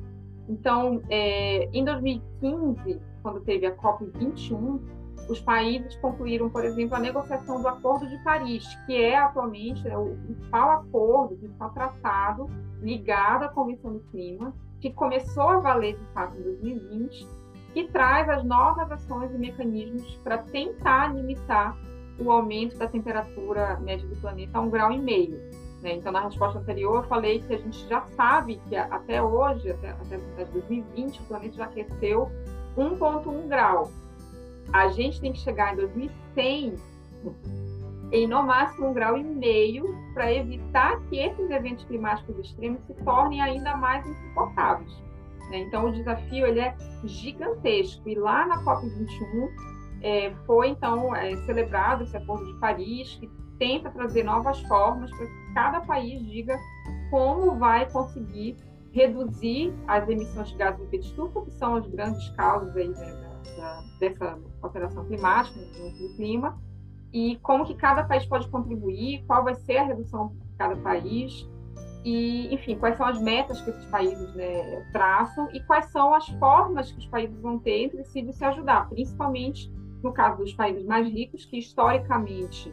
Então, 0.48 1.02
é, 1.10 1.70
em 1.74 1.84
2015, 1.84 3.02
quando 3.22 3.42
teve 3.42 3.66
a 3.66 3.76
COP21, 3.76 4.80
os 5.28 5.42
países 5.42 5.98
concluíram, 5.98 6.50
por 6.50 6.64
exemplo, 6.64 6.96
a 6.96 7.00
negociação 7.00 7.62
do 7.62 7.68
Acordo 7.68 8.08
de 8.08 8.18
Paris, 8.24 8.66
que 8.86 8.96
é 8.96 9.18
atualmente 9.18 9.84
né, 9.84 9.98
o 9.98 10.16
principal 10.16 10.72
acordo, 10.72 11.34
o 11.34 11.38
principal 11.38 11.72
tratado 11.72 12.50
ligado 12.82 13.44
à 13.44 13.50
Convenção 13.50 13.92
do 13.92 14.00
Clima, 14.12 14.54
que 14.80 14.94
começou 14.94 15.50
a 15.50 15.60
valer 15.60 15.98
de 15.98 16.06
fato 16.14 16.38
em 16.38 16.44
2020, 16.44 17.28
que 17.76 17.84
traz 17.90 18.30
as 18.30 18.42
novas 18.46 18.90
ações 18.90 19.36
e 19.36 19.38
mecanismos 19.38 20.16
para 20.24 20.38
tentar 20.38 21.14
limitar 21.14 21.78
o 22.18 22.32
aumento 22.32 22.78
da 22.78 22.88
temperatura 22.88 23.78
média 23.82 24.08
do 24.08 24.16
planeta 24.16 24.58
a 24.58 24.62
um 24.62 24.70
grau 24.70 24.94
e 24.94 24.98
meio. 24.98 25.38
Né? 25.82 25.96
Então, 25.96 26.10
na 26.10 26.22
resposta 26.22 26.58
anterior, 26.58 27.04
eu 27.04 27.10
falei 27.10 27.42
que 27.42 27.54
a 27.54 27.58
gente 27.58 27.86
já 27.90 28.00
sabe 28.16 28.62
que 28.70 28.78
até 28.78 29.22
hoje, 29.22 29.72
até, 29.72 29.90
até 29.90 30.46
2020, 30.46 31.20
o 31.20 31.24
planeta 31.26 31.56
já 31.58 31.66
aqueceu 31.66 32.32
1,1 32.78 33.48
grau. 33.50 33.92
A 34.72 34.88
gente 34.88 35.20
tem 35.20 35.34
que 35.34 35.40
chegar 35.40 35.74
em 35.74 35.76
2100 35.76 36.76
em 38.14 38.26
no 38.26 38.42
máximo 38.42 38.88
um 38.88 38.94
grau 38.94 39.18
e 39.18 39.24
meio 39.24 39.94
para 40.14 40.34
evitar 40.34 40.98
que 41.10 41.18
esses 41.18 41.50
eventos 41.50 41.84
climáticos 41.84 42.38
extremos 42.40 42.82
se 42.86 42.94
tornem 43.04 43.42
ainda 43.42 43.76
mais 43.76 44.08
insuportáveis. 44.08 45.06
Né? 45.50 45.60
Então 45.60 45.88
o 45.88 45.92
desafio 45.92 46.46
ele 46.46 46.60
é 46.60 46.76
gigantesco 47.04 48.08
e 48.08 48.16
lá 48.16 48.46
na 48.46 48.64
COP 48.64 48.88
21 48.88 49.50
é, 50.02 50.34
foi 50.46 50.70
então 50.70 51.16
é, 51.16 51.36
celebrado 51.46 52.04
esse 52.04 52.16
Acordo 52.16 52.46
de 52.46 52.60
Paris 52.60 53.16
que 53.16 53.30
tenta 53.58 53.90
trazer 53.90 54.24
novas 54.24 54.60
formas 54.64 55.10
para 55.12 55.26
que 55.26 55.54
cada 55.54 55.82
país 55.82 56.24
diga 56.26 56.58
como 57.10 57.58
vai 57.58 57.90
conseguir 57.90 58.58
reduzir 58.92 59.74
as 59.88 60.08
emissões 60.08 60.50
de 60.50 60.56
gases 60.56 60.80
de 60.80 60.86
efeito 60.86 61.06
estufa, 61.08 61.42
que 61.42 61.52
são 61.52 61.76
as 61.76 61.86
grandes 61.88 62.30
causas 62.30 62.76
aí, 62.78 62.88
né, 62.88 63.36
da, 63.58 63.84
dessa 64.00 64.40
alteração 64.62 65.06
climática, 65.06 65.60
do 65.60 66.16
clima, 66.16 66.58
e 67.12 67.38
como 67.38 67.66
que 67.66 67.76
cada 67.76 68.04
país 68.06 68.26
pode 68.26 68.48
contribuir, 68.50 69.24
qual 69.28 69.44
vai 69.44 69.56
ser 69.56 69.78
a 69.78 69.84
redução 69.84 70.30
de 70.30 70.56
cada 70.58 70.78
país, 70.78 71.48
e, 72.06 72.54
enfim, 72.54 72.78
quais 72.78 72.96
são 72.98 73.06
as 73.08 73.20
metas 73.20 73.60
que 73.62 73.72
esses 73.72 73.86
países 73.86 74.32
né, 74.36 74.86
traçam 74.92 75.50
e 75.52 75.60
quais 75.62 75.88
são 75.88 76.14
as 76.14 76.28
formas 76.38 76.92
que 76.92 77.00
os 77.00 77.08
países 77.08 77.36
vão 77.42 77.58
ter 77.58 77.82
entre 77.82 78.04
si 78.06 78.22
de 78.22 78.32
se 78.32 78.46
ajudar, 78.46 78.88
principalmente 78.88 79.74
no 80.04 80.14
caso 80.14 80.38
dos 80.38 80.54
países 80.54 80.86
mais 80.86 81.08
ricos, 81.08 81.46
que 81.46 81.58
historicamente 81.58 82.72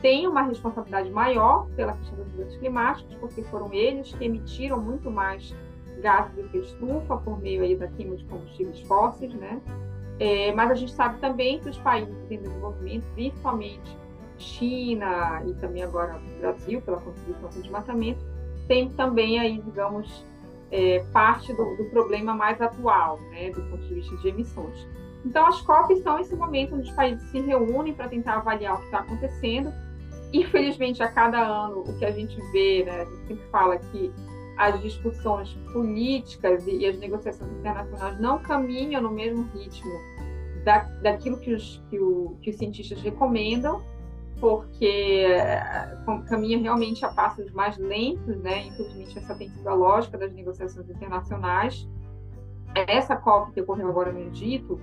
têm 0.00 0.28
uma 0.28 0.42
responsabilidade 0.42 1.10
maior 1.10 1.66
pela 1.74 1.92
questão 1.94 2.18
das 2.18 2.28
mudanças 2.28 2.56
climáticas, 2.56 3.12
porque 3.16 3.42
foram 3.42 3.74
eles 3.74 4.14
que 4.14 4.24
emitiram 4.24 4.80
muito 4.80 5.10
mais 5.10 5.52
gases 6.00 6.32
de 6.36 6.42
efeito 6.42 6.66
estufa 6.68 7.16
por 7.16 7.40
meio 7.40 7.64
aí 7.64 7.74
da 7.74 7.88
queima 7.88 8.14
de 8.14 8.24
combustíveis 8.26 8.80
fósseis, 8.82 9.34
né? 9.34 9.60
É, 10.20 10.52
mas 10.52 10.70
a 10.70 10.74
gente 10.76 10.92
sabe 10.92 11.18
também 11.18 11.58
que 11.58 11.68
os 11.68 11.78
países 11.78 12.14
em 12.30 12.40
desenvolvimento, 12.40 13.04
principalmente 13.14 13.98
China 14.36 15.42
e 15.44 15.52
também 15.54 15.82
agora 15.82 16.20
Brasil, 16.38 16.80
pela 16.82 16.98
contribuição 16.98 17.48
com 17.48 17.58
o 17.58 17.62
desmatamento, 17.62 18.37
tem 18.68 18.90
também 18.90 19.40
aí, 19.40 19.60
digamos, 19.60 20.24
é, 20.70 21.04
parte 21.12 21.52
do, 21.54 21.76
do, 21.76 21.84
problema 21.86 22.34
mais 22.34 22.60
atual, 22.60 23.18
né, 23.30 23.50
do 23.50 23.62
ponto 23.62 23.82
de 23.88 23.94
vista 23.94 24.16
de 24.18 24.28
emissões. 24.28 24.86
Então, 25.24 25.46
as 25.46 25.60
COPs 25.62 26.02
são 26.02 26.18
esse 26.18 26.36
momento 26.36 26.76
onde 26.76 26.88
os 26.88 26.94
países 26.94 27.28
se 27.30 27.40
reúnem 27.40 27.92
para 27.94 28.08
tentar 28.08 28.36
avaliar 28.36 28.74
o 28.74 28.78
que 28.78 28.84
está 28.84 28.98
acontecendo. 28.98 29.72
Infelizmente, 30.32 31.02
a 31.02 31.08
cada 31.08 31.40
ano, 31.40 31.80
o 31.80 31.98
que 31.98 32.04
a 32.04 32.12
gente 32.12 32.36
vê, 32.52 32.84
né, 32.84 33.00
a 33.00 33.04
gente 33.04 33.26
sempre 33.26 33.44
fala 33.50 33.78
que 33.78 34.12
as 34.58 34.80
discussões 34.82 35.54
políticas 35.72 36.66
e, 36.66 36.84
as 36.86 36.98
negociações 36.98 37.50
internacionais 37.52 38.20
não 38.20 38.38
caminham 38.40 39.00
no 39.00 39.10
mesmo 39.10 39.48
ritmo 39.54 39.92
da, 40.64 40.80
daquilo 41.02 41.38
que 41.38 41.54
os, 41.54 41.82
que, 41.88 41.98
o, 41.98 42.36
que 42.42 42.50
os 42.50 42.56
cientistas 42.56 43.00
recomendam, 43.00 43.82
porque 44.40 45.26
eh, 45.28 45.96
caminha 46.28 46.58
realmente 46.58 47.04
a 47.04 47.08
passos 47.08 47.50
mais 47.52 47.76
lentos, 47.76 48.36
né? 48.38 48.66
Infelizmente, 48.66 49.18
essa 49.18 49.34
tem 49.34 49.48
sido 49.48 49.68
a 49.68 49.74
lógica 49.74 50.16
das 50.16 50.32
negociações 50.32 50.88
internacionais. 50.88 51.88
Essa 52.74 53.16
COP 53.16 53.52
que 53.52 53.60
ocorreu 53.60 53.88
agora 53.88 54.12
no 54.12 54.20
Egito 54.20 54.80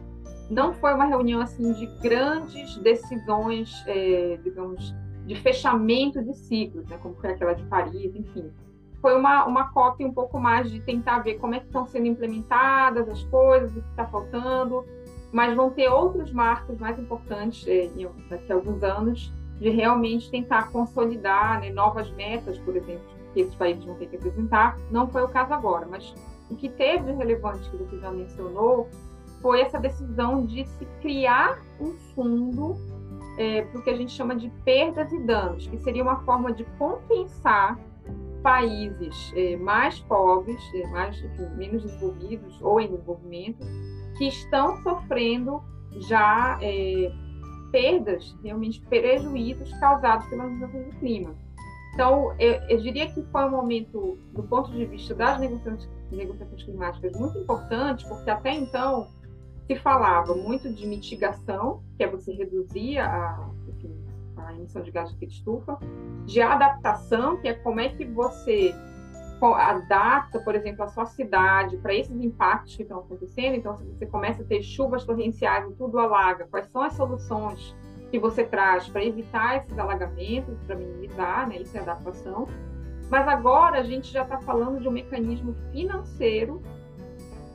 não 0.50 0.74
foi 0.74 0.94
uma 0.94 1.06
reunião 1.06 1.42
assim 1.42 1.74
de 1.74 1.86
grandes 2.02 2.78
decisões, 2.78 3.84
é, 3.88 4.38
digamos, 4.44 4.94
de 5.26 5.36
fechamento 5.36 6.24
de 6.24 6.34
ciclos, 6.34 6.88
né? 6.88 6.98
Como 6.98 7.16
foi 7.16 7.32
aquela 7.32 7.54
de 7.54 7.64
Paris, 7.66 8.16
enfim 8.16 8.52
foi 9.06 9.16
uma, 9.16 9.46
uma 9.46 9.72
COP 9.72 10.04
um 10.04 10.12
pouco 10.12 10.40
mais 10.40 10.72
de 10.72 10.80
tentar 10.80 11.20
ver 11.20 11.36
como 11.36 11.54
é 11.54 11.60
que 11.60 11.68
estão 11.68 11.86
sendo 11.86 12.08
implementadas 12.08 13.08
as 13.08 13.24
coisas, 13.26 13.70
o 13.70 13.80
que 13.80 13.90
está 13.92 14.08
faltando, 14.08 14.84
mas 15.32 15.56
vão 15.56 15.70
ter 15.70 15.88
outros 15.90 16.32
marcos 16.32 16.80
mais 16.80 16.98
importantes 16.98 17.68
eh, 17.68 17.88
daqui 18.28 18.52
a 18.52 18.56
alguns 18.56 18.82
anos 18.82 19.32
de 19.60 19.70
realmente 19.70 20.30
tentar 20.30 20.72
consolidar 20.72 21.62
né, 21.62 21.72
novas 21.72 22.12
metas, 22.12 22.58
por 22.60 22.76
exemplo, 22.76 23.06
que 23.34 23.42
esses 23.42 23.56
países 23.56 23.84
vão 23.84 23.96
ter 23.96 24.08
que 24.08 24.16
apresentar. 24.16 24.78
Não 24.92 25.08
foi 25.08 25.24
o 25.24 25.28
caso 25.28 25.54
agora, 25.54 25.86
mas 25.86 26.14
o 26.50 26.56
que 26.56 26.70
teve 26.70 27.06
de 27.06 27.12
relevante 27.14 27.70
que 27.70 27.78
você 27.78 27.98
já 28.00 28.12
mencionou 28.12 28.90
foi 29.42 29.62
essa 29.62 29.80
decisão 29.80 30.46
de 30.46 30.66
se 30.66 30.86
criar 31.02 31.60
um 31.80 31.92
fundo 32.14 32.76
é, 33.38 33.64
para 33.64 33.80
o 33.80 33.84
que 33.84 33.90
a 33.90 33.96
gente 33.96 34.12
chama 34.12 34.36
de 34.36 34.50
perdas 34.64 35.12
e 35.12 35.20
danos, 35.20 35.68
que 35.68 35.78
seria 35.78 36.04
uma 36.04 36.20
forma 36.24 36.54
de 36.54 36.64
compensar 36.78 37.78
países 38.42 39.34
é, 39.36 39.56
mais 39.58 40.00
pobres, 40.02 40.62
é, 40.76 40.88
mais 40.88 41.18
enfim, 41.18 41.50
menos 41.56 41.84
desenvolvidos 41.84 42.62
ou 42.62 42.80
em 42.80 42.88
desenvolvimento, 42.88 43.66
que 44.18 44.28
estão 44.28 44.78
sofrendo 44.84 45.62
já 46.08 46.58
é, 46.62 47.12
perdas, 47.76 48.34
realmente 48.42 48.80
prejuízos 48.88 49.70
causados 49.80 50.26
pelas 50.28 50.50
mudanças 50.50 50.86
do 50.86 50.92
clima. 50.98 51.36
Então, 51.94 52.34
eu, 52.40 52.54
eu, 52.70 52.82
diria 52.82 53.12
que 53.12 53.22
foi 53.24 53.46
um 53.46 53.52
momento, 53.52 54.18
do 54.32 54.44
ponto 54.44 54.72
de 54.72 54.86
vista 54.86 55.14
das 55.14 55.42
negociações, 55.42 55.90
negociações 56.10 56.64
climáticas, 56.64 57.20
muito 57.20 57.38
importante, 57.38 58.08
porque 58.08 58.30
até 58.30 58.54
então 58.54 59.10
se 59.68 59.76
falava 59.76 60.34
muito 60.34 60.74
de 60.74 60.88
mitigação, 60.88 61.84
que 61.98 62.04
é 62.06 62.08
você 62.08 62.32
reduzir 62.32 62.98
a, 63.00 63.50
enfim, 63.68 63.94
a 64.38 64.54
emissão 64.54 64.82
de 64.82 64.92
gás 64.92 65.14
de 65.14 65.26
estufa, 65.26 65.78
de 66.26 66.42
adaptação, 66.42 67.42
que 67.42 67.50
é 67.50 67.54
como 67.56 67.82
é 67.82 67.90
que 67.90 68.06
você 68.06 68.74
adapta, 69.42 70.40
por 70.40 70.56
exemplo, 70.56 70.84
a 70.84 70.88
sua 70.88 71.06
cidade 71.06 71.78
para 71.78 71.94
esses 71.94 72.16
impactos 72.16 72.76
que 72.76 72.84
estão 72.84 73.00
acontecendo. 73.00 73.56
Então, 73.56 73.76
se 73.76 73.84
você 73.84 74.06
começa 74.06 74.42
a 74.42 74.46
ter 74.46 74.64
chuvas 74.64 75.04
torrenciais 75.04 75.70
e 75.70 75.74
tudo 75.74 76.00
alaga, 76.00 76.48
quais 76.50 76.68
são 76.68 76.82
as 76.82 76.94
soluções 76.94 77.76
que 78.10 78.20
você 78.20 78.44
traz 78.44 78.88
para 78.88 79.04
evitar 79.04 79.58
esses 79.58 79.78
alagamentos, 79.78 80.58
para 80.66 80.76
minimizar, 80.76 81.48
né? 81.48 81.58
Isso 81.58 81.78
é 81.78 81.82
adaptação. 81.82 82.48
Mas 83.10 83.28
agora 83.28 83.80
a 83.80 83.84
gente 83.84 84.12
já 84.12 84.24
está 84.24 84.40
falando 84.40 84.80
de 84.80 84.88
um 84.88 84.92
mecanismo 84.92 85.54
financeiro 85.72 86.62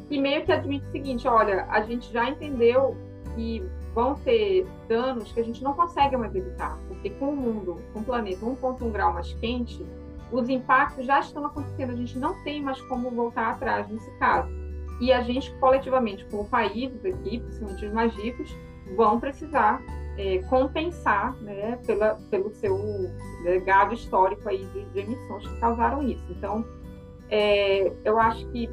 que 0.09 0.21
meio 0.21 0.45
que 0.45 0.53
admite 0.53 0.87
o 0.87 0.91
seguinte: 0.91 1.27
olha, 1.27 1.67
a 1.71 1.81
gente 1.81 2.13
já 2.13 2.29
entendeu 2.29 2.97
que 3.35 3.65
vão 3.95 4.15
ter 4.15 4.67
danos 4.89 5.33
que 5.33 5.41
a 5.41 5.45
gente 5.45 5.63
não 5.63 5.73
consegue 5.73 6.17
mais 6.17 6.35
evitar, 6.35 6.79
porque 6.89 7.11
com 7.11 7.31
o 7.31 7.37
mundo, 7.37 7.81
com 7.93 8.01
o 8.01 8.05
planeta 8.05 8.45
1,1 8.45 8.91
grau 8.91 9.13
mais 9.13 9.33
quente, 9.35 9.85
os 10.33 10.49
impactos 10.49 11.07
já 11.07 11.21
estão 11.21 11.45
acontecendo, 11.45 11.91
a 11.91 11.97
gente 11.97 12.19
não 12.19 12.43
tem 12.43 12.63
mais 12.63 12.81
como 12.83 13.11
voltar 13.11 13.51
atrás 13.51 13.89
nesse 13.89 14.11
caso. 14.19 14.49
E 15.01 15.13
a 15.13 15.23
gente, 15.23 15.53
coletivamente, 15.57 16.25
como 16.27 16.45
países 16.45 17.05
aqui, 17.05 17.41
principalmente 17.41 17.87
os 17.87 17.93
mais 17.93 18.15
ricos, 18.15 18.55
vão 18.97 19.19
precisar 19.19 19.83
é, 20.17 20.39
compensar 20.49 21.35
né, 21.37 21.79
pela, 21.87 22.17
pelo 22.31 22.51
seu 22.51 22.79
legado 23.43 23.95
histórico 23.95 24.49
aí 24.49 24.65
de, 24.67 24.85
de, 24.91 24.99
emissões 25.01 25.47
que 25.47 25.61
causaram 25.61 26.03
isso. 26.03 26.25
Então, 26.31 26.65
é, 27.31 27.91
eu 28.05 28.19
acho 28.19 28.47
que 28.51 28.69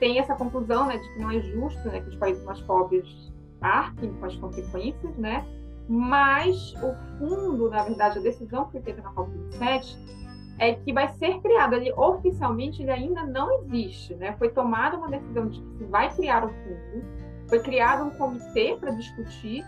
tem 0.00 0.18
essa 0.18 0.34
conclusão 0.34 0.86
né, 0.86 0.96
de 0.96 1.12
que 1.12 1.20
não 1.20 1.30
é 1.30 1.40
justo 1.40 1.88
né, 1.88 2.00
que 2.00 2.08
os 2.08 2.16
países 2.16 2.42
mais 2.44 2.60
pobres 2.62 3.32
arquem 3.60 4.12
com 4.14 4.26
as 4.26 4.34
consequências, 4.34 5.16
né? 5.16 5.46
Mas 5.88 6.74
o 6.82 6.94
fundo, 7.18 7.70
na 7.70 7.84
verdade, 7.84 8.18
a 8.18 8.22
decisão 8.22 8.64
que 8.66 8.72
foi 8.72 8.82
feita 8.82 9.02
na 9.02 9.12
COP27 9.12 9.96
é 10.62 10.74
que 10.74 10.92
vai 10.92 11.08
ser 11.08 11.40
criado 11.40 11.74
ali 11.74 11.92
oficialmente, 11.92 12.82
ele 12.82 12.90
ainda 12.90 13.24
não 13.24 13.52
existe, 13.60 14.14
né? 14.14 14.32
Foi 14.38 14.48
tomada 14.48 14.96
uma 14.96 15.08
decisão 15.08 15.48
de 15.48 15.60
que 15.60 15.78
se 15.78 15.84
vai 15.84 16.14
criar 16.14 16.44
o 16.44 16.48
fundo, 16.48 17.04
foi 17.48 17.60
criado 17.60 18.04
um 18.04 18.10
comitê 18.10 18.76
para 18.78 18.92
discutir 18.92 19.64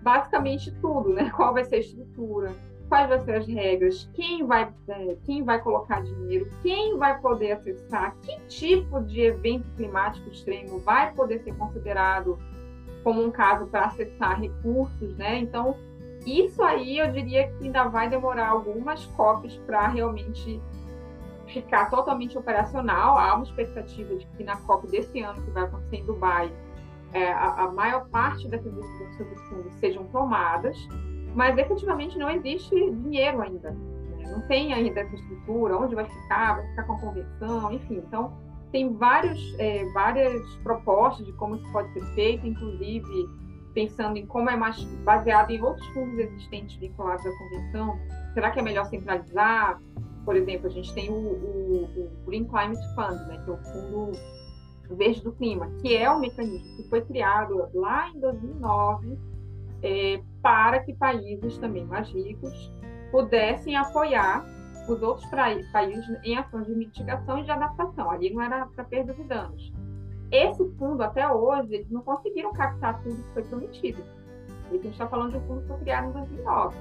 basicamente 0.00 0.70
tudo, 0.80 1.12
né? 1.12 1.28
Qual 1.34 1.52
vai 1.52 1.64
ser 1.64 1.76
a 1.76 1.80
estrutura, 1.80 2.54
quais 2.88 3.08
vão 3.08 3.20
ser 3.20 3.34
as 3.34 3.46
regras, 3.46 4.08
quem 4.14 4.46
vai, 4.46 4.72
é, 4.88 5.16
quem 5.24 5.42
vai 5.42 5.60
colocar 5.60 6.02
dinheiro, 6.02 6.48
quem 6.62 6.96
vai 6.96 7.20
poder 7.20 7.52
acessar, 7.52 8.14
que 8.22 8.40
tipo 8.46 9.00
de 9.02 9.20
evento 9.22 9.66
climático 9.76 10.30
extremo 10.30 10.78
vai 10.78 11.12
poder 11.12 11.40
ser 11.40 11.54
considerado 11.56 12.38
como 13.02 13.22
um 13.22 13.30
caso 13.30 13.66
para 13.66 13.86
acessar 13.86 14.40
recursos, 14.40 15.16
né? 15.16 15.38
Então, 15.38 15.76
isso 16.28 16.62
aí 16.62 16.98
eu 16.98 17.10
diria 17.12 17.48
que 17.48 17.64
ainda 17.64 17.84
vai 17.84 18.08
demorar 18.08 18.48
algumas 18.48 19.04
cópias 19.06 19.56
para 19.66 19.88
realmente 19.88 20.60
ficar 21.46 21.90
totalmente 21.90 22.36
operacional. 22.36 23.16
Há 23.16 23.34
uma 23.34 23.44
expectativa 23.44 24.16
de 24.16 24.26
que 24.36 24.44
na 24.44 24.56
COP 24.56 24.88
desse 24.88 25.20
ano, 25.20 25.40
que 25.42 25.50
vai 25.50 25.64
acontecer 25.64 25.96
em 25.96 26.04
Dubai, 26.04 26.52
é, 27.12 27.32
a, 27.32 27.64
a, 27.64 27.70
maior 27.70 28.08
parte 28.08 28.48
dessas 28.48 28.72
decisões 28.72 29.16
sobre 29.16 29.36
fundos 29.48 29.74
sejam 29.76 30.04
tomadas, 30.08 30.76
mas 31.34 31.56
efetivamente 31.56 32.18
não 32.18 32.28
existe 32.30 32.74
dinheiro 32.74 33.40
ainda. 33.40 33.70
Né? 33.70 34.30
Não 34.30 34.42
tem 34.42 34.74
ainda 34.74 35.00
essa 35.00 35.14
estrutura, 35.14 35.78
onde 35.78 35.94
vai 35.94 36.04
ficar, 36.04 36.56
vai 36.56 36.66
ficar 36.68 36.82
com 36.82 36.92
a 36.94 36.98
convenção, 36.98 37.72
enfim. 37.72 38.02
Então, 38.06 38.36
tem 38.70 38.92
vários, 38.92 39.40
é, 39.58 39.86
várias 39.92 40.42
propostas 40.56 41.24
de 41.24 41.32
como 41.32 41.56
isso 41.56 41.72
pode 41.72 41.90
ser 41.94 42.04
feito, 42.14 42.46
inclusive 42.46 43.28
pensando 43.78 44.16
em 44.16 44.26
como 44.26 44.50
é 44.50 44.56
mais 44.56 44.82
baseado 45.04 45.52
em 45.52 45.62
outros 45.62 45.86
fundos 45.90 46.18
existentes 46.18 46.74
vinculados 46.78 47.24
à 47.24 47.30
convenção. 47.30 47.96
Será 48.34 48.50
que 48.50 48.58
é 48.58 48.62
melhor 48.62 48.86
centralizar? 48.86 49.80
Por 50.24 50.34
exemplo, 50.34 50.66
a 50.66 50.70
gente 50.70 50.92
tem 50.92 51.08
o, 51.08 51.14
o, 51.14 51.84
o 51.84 52.26
Green 52.26 52.44
Climate 52.44 52.82
Fund, 52.96 53.28
né, 53.28 53.40
que 53.44 53.48
é 53.48 53.54
o 53.54 53.56
Fundo 53.58 54.18
Verde 54.96 55.22
do 55.22 55.30
Clima, 55.30 55.70
que 55.80 55.96
é 55.96 56.10
um 56.10 56.18
mecanismo 56.18 56.76
que 56.76 56.88
foi 56.88 57.02
criado 57.02 57.68
lá 57.72 58.08
em 58.08 58.18
2009 58.18 59.16
é, 59.84 60.20
para 60.42 60.80
que 60.80 60.92
países 60.94 61.56
também 61.58 61.84
mais 61.84 62.10
ricos 62.10 62.72
pudessem 63.12 63.76
apoiar 63.76 64.44
os 64.88 65.00
outros 65.00 65.24
países 65.70 66.04
em 66.24 66.36
ações 66.36 66.66
de 66.66 66.74
mitigação 66.74 67.38
e 67.38 67.44
de 67.44 67.50
adaptação. 67.52 68.10
Ali 68.10 68.34
não 68.34 68.42
era 68.42 68.66
para 68.66 68.82
perda 68.82 69.14
de 69.14 69.22
danos. 69.22 69.72
Esse 70.30 70.64
fundo, 70.78 71.02
até 71.02 71.30
hoje, 71.30 71.74
eles 71.74 71.90
não 71.90 72.02
conseguiram 72.02 72.52
captar 72.52 73.02
tudo 73.02 73.16
que 73.16 73.32
foi 73.32 73.42
prometido. 73.44 74.02
E 74.70 74.76
a 74.76 74.82
gente 74.82 74.92
está 74.92 75.08
falando 75.08 75.30
de 75.32 75.38
um 75.38 75.40
fundo 75.42 75.62
que 75.62 75.68
foi 75.68 75.78
criado 75.78 76.08
em 76.08 76.12
2009. 76.12 76.76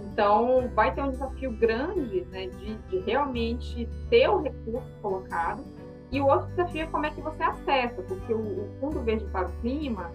Então, 0.00 0.70
vai 0.74 0.94
ter 0.94 1.02
um 1.02 1.10
desafio 1.10 1.50
grande 1.52 2.20
né, 2.26 2.46
de, 2.46 2.74
de 2.76 2.98
realmente 3.00 3.88
ter 4.08 4.28
o 4.28 4.40
recurso 4.40 4.88
colocado. 5.02 5.64
E 6.10 6.20
o 6.20 6.26
outro 6.26 6.46
desafio 6.48 6.82
é 6.82 6.86
como 6.86 7.06
é 7.06 7.10
que 7.10 7.20
você 7.20 7.42
acessa, 7.42 8.00
porque 8.02 8.32
o, 8.32 8.38
o 8.38 8.68
Fundo 8.80 9.00
Verde 9.00 9.24
para 9.26 9.48
o 9.48 9.52
Clima, 9.60 10.10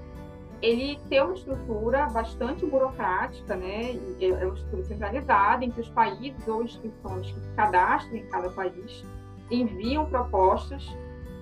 ele 0.62 0.98
tem 1.10 1.22
uma 1.22 1.34
estrutura 1.34 2.08
bastante 2.08 2.66
burocrática, 2.66 3.56
né? 3.56 4.00
É, 4.22 4.28
é 4.30 4.46
uma 4.46 4.56
estrutura 4.56 4.84
centralizada 4.86 5.66
em 5.66 5.70
que 5.70 5.82
os 5.82 5.90
países 5.90 6.48
ou 6.48 6.64
instituições 6.64 7.30
que 7.30 7.40
se 7.42 7.50
cadastram 7.56 8.16
em 8.16 8.26
cada 8.28 8.50
país 8.50 9.06
enviam 9.52 10.06
propostas 10.06 10.90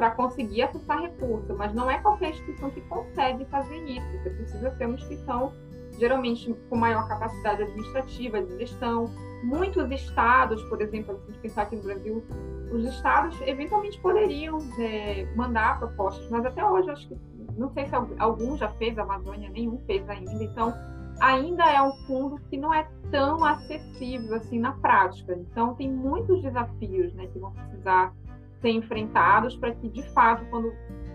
para 0.01 0.09
conseguir 0.09 0.63
acessar 0.63 0.99
recursos, 0.99 1.55
mas 1.55 1.75
não 1.75 1.89
é 1.89 1.99
qualquer 1.99 2.31
instituição 2.31 2.71
que 2.71 2.81
consegue 2.81 3.45
fazer 3.45 3.77
isso. 3.83 4.03
Você 4.17 4.31
precisa 4.31 4.71
ser 4.71 4.87
uma 4.87 4.95
instituição 4.95 5.53
geralmente 5.99 6.51
com 6.71 6.75
maior 6.75 7.07
capacidade 7.07 7.61
administrativa, 7.61 8.41
de 8.41 8.57
gestão. 8.57 9.11
Muitos 9.43 9.91
estados, 9.91 10.63
por 10.63 10.81
exemplo, 10.81 11.15
se 11.19 11.21
a 11.21 11.25
gente 11.27 11.39
pensar 11.41 11.61
aqui 11.61 11.75
no 11.75 11.83
Brasil, 11.83 12.23
os 12.71 12.83
estados 12.85 13.39
eventualmente 13.41 14.01
poderiam 14.01 14.57
é, 14.79 15.27
mandar 15.35 15.77
propostas, 15.77 16.27
mas 16.31 16.43
até 16.47 16.65
hoje 16.65 16.89
acho 16.89 17.07
que 17.07 17.15
não 17.55 17.69
sei 17.69 17.85
se 17.85 17.93
algum 18.17 18.57
já 18.57 18.69
fez, 18.69 18.97
a 18.97 19.03
Amazônia 19.03 19.51
nenhum 19.51 19.77
fez 19.85 20.09
ainda, 20.09 20.43
então 20.43 20.73
ainda 21.19 21.63
é 21.71 21.79
um 21.79 21.93
fundo 22.07 22.41
que 22.49 22.57
não 22.57 22.73
é 22.73 22.89
tão 23.11 23.45
acessível 23.45 24.37
assim 24.37 24.57
na 24.57 24.71
prática. 24.71 25.35
Então 25.35 25.75
tem 25.75 25.91
muitos 25.91 26.41
desafios, 26.41 27.13
né, 27.13 27.27
que 27.27 27.37
vão 27.37 27.51
precisar 27.51 28.11
ser 28.61 28.69
enfrentados 28.69 29.55
para 29.55 29.73
que 29.73 29.89
de 29.89 30.03
fato, 30.11 30.45
quando 30.49 30.71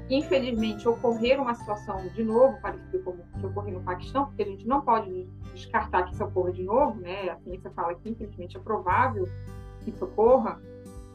infelizmente 0.08 0.88
ocorrer 0.88 1.40
uma 1.40 1.54
situação 1.54 2.06
de 2.08 2.22
novo 2.22 2.60
parecida 2.60 2.98
com 3.00 3.10
o 3.10 3.40
que 3.40 3.46
ocorreu 3.46 3.74
no 3.74 3.82
Paquistão, 3.82 4.26
porque 4.26 4.42
a 4.42 4.46
gente 4.46 4.66
não 4.66 4.80
pode 4.80 5.28
descartar 5.52 6.04
que 6.04 6.14
isso 6.14 6.24
ocorra 6.24 6.52
de 6.52 6.62
novo, 6.62 7.00
né? 7.00 7.30
A 7.30 7.36
ciência 7.38 7.70
fala 7.70 7.94
que 7.94 8.08
infelizmente 8.08 8.56
é 8.56 8.60
provável 8.60 9.26
que 9.80 9.90
isso 9.90 10.04
ocorra. 10.04 10.60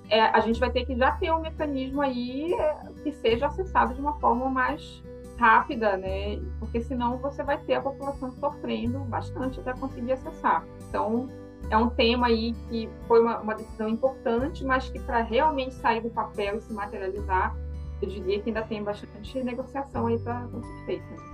É, 0.09 0.23
a 0.23 0.41
gente 0.41 0.59
vai 0.59 0.69
ter 0.69 0.85
que 0.85 0.95
já 0.95 1.13
ter 1.13 1.31
um 1.31 1.39
mecanismo 1.39 2.01
aí 2.01 2.53
é, 2.53 2.75
que 3.01 3.13
seja 3.13 3.47
acessado 3.47 3.93
de 3.93 4.01
uma 4.01 4.19
forma 4.19 4.49
mais 4.49 5.01
rápida, 5.37 5.95
né? 5.95 6.41
Porque 6.59 6.81
senão 6.81 7.17
você 7.17 7.43
vai 7.43 7.57
ter 7.59 7.75
a 7.75 7.81
população 7.81 8.31
sofrendo 8.31 8.99
bastante 8.99 9.59
até 9.59 9.73
conseguir 9.73 10.11
acessar. 10.11 10.65
Então, 10.89 11.29
é 11.69 11.77
um 11.77 11.89
tema 11.89 12.27
aí 12.27 12.53
que 12.69 12.89
foi 13.07 13.21
uma, 13.21 13.39
uma 13.39 13.55
decisão 13.55 13.87
importante, 13.87 14.63
mas 14.63 14.89
que 14.89 14.99
para 14.99 15.21
realmente 15.21 15.73
sair 15.75 16.01
do 16.01 16.09
papel 16.09 16.57
e 16.57 16.61
se 16.61 16.73
materializar, 16.73 17.55
eu 18.01 18.09
diria 18.09 18.39
que 18.41 18.49
ainda 18.49 18.63
tem 18.63 18.83
bastante 18.83 19.43
negociação 19.43 20.07
aí 20.07 20.17
para 20.19 20.47
ser 20.47 20.85
feita. 20.85 21.31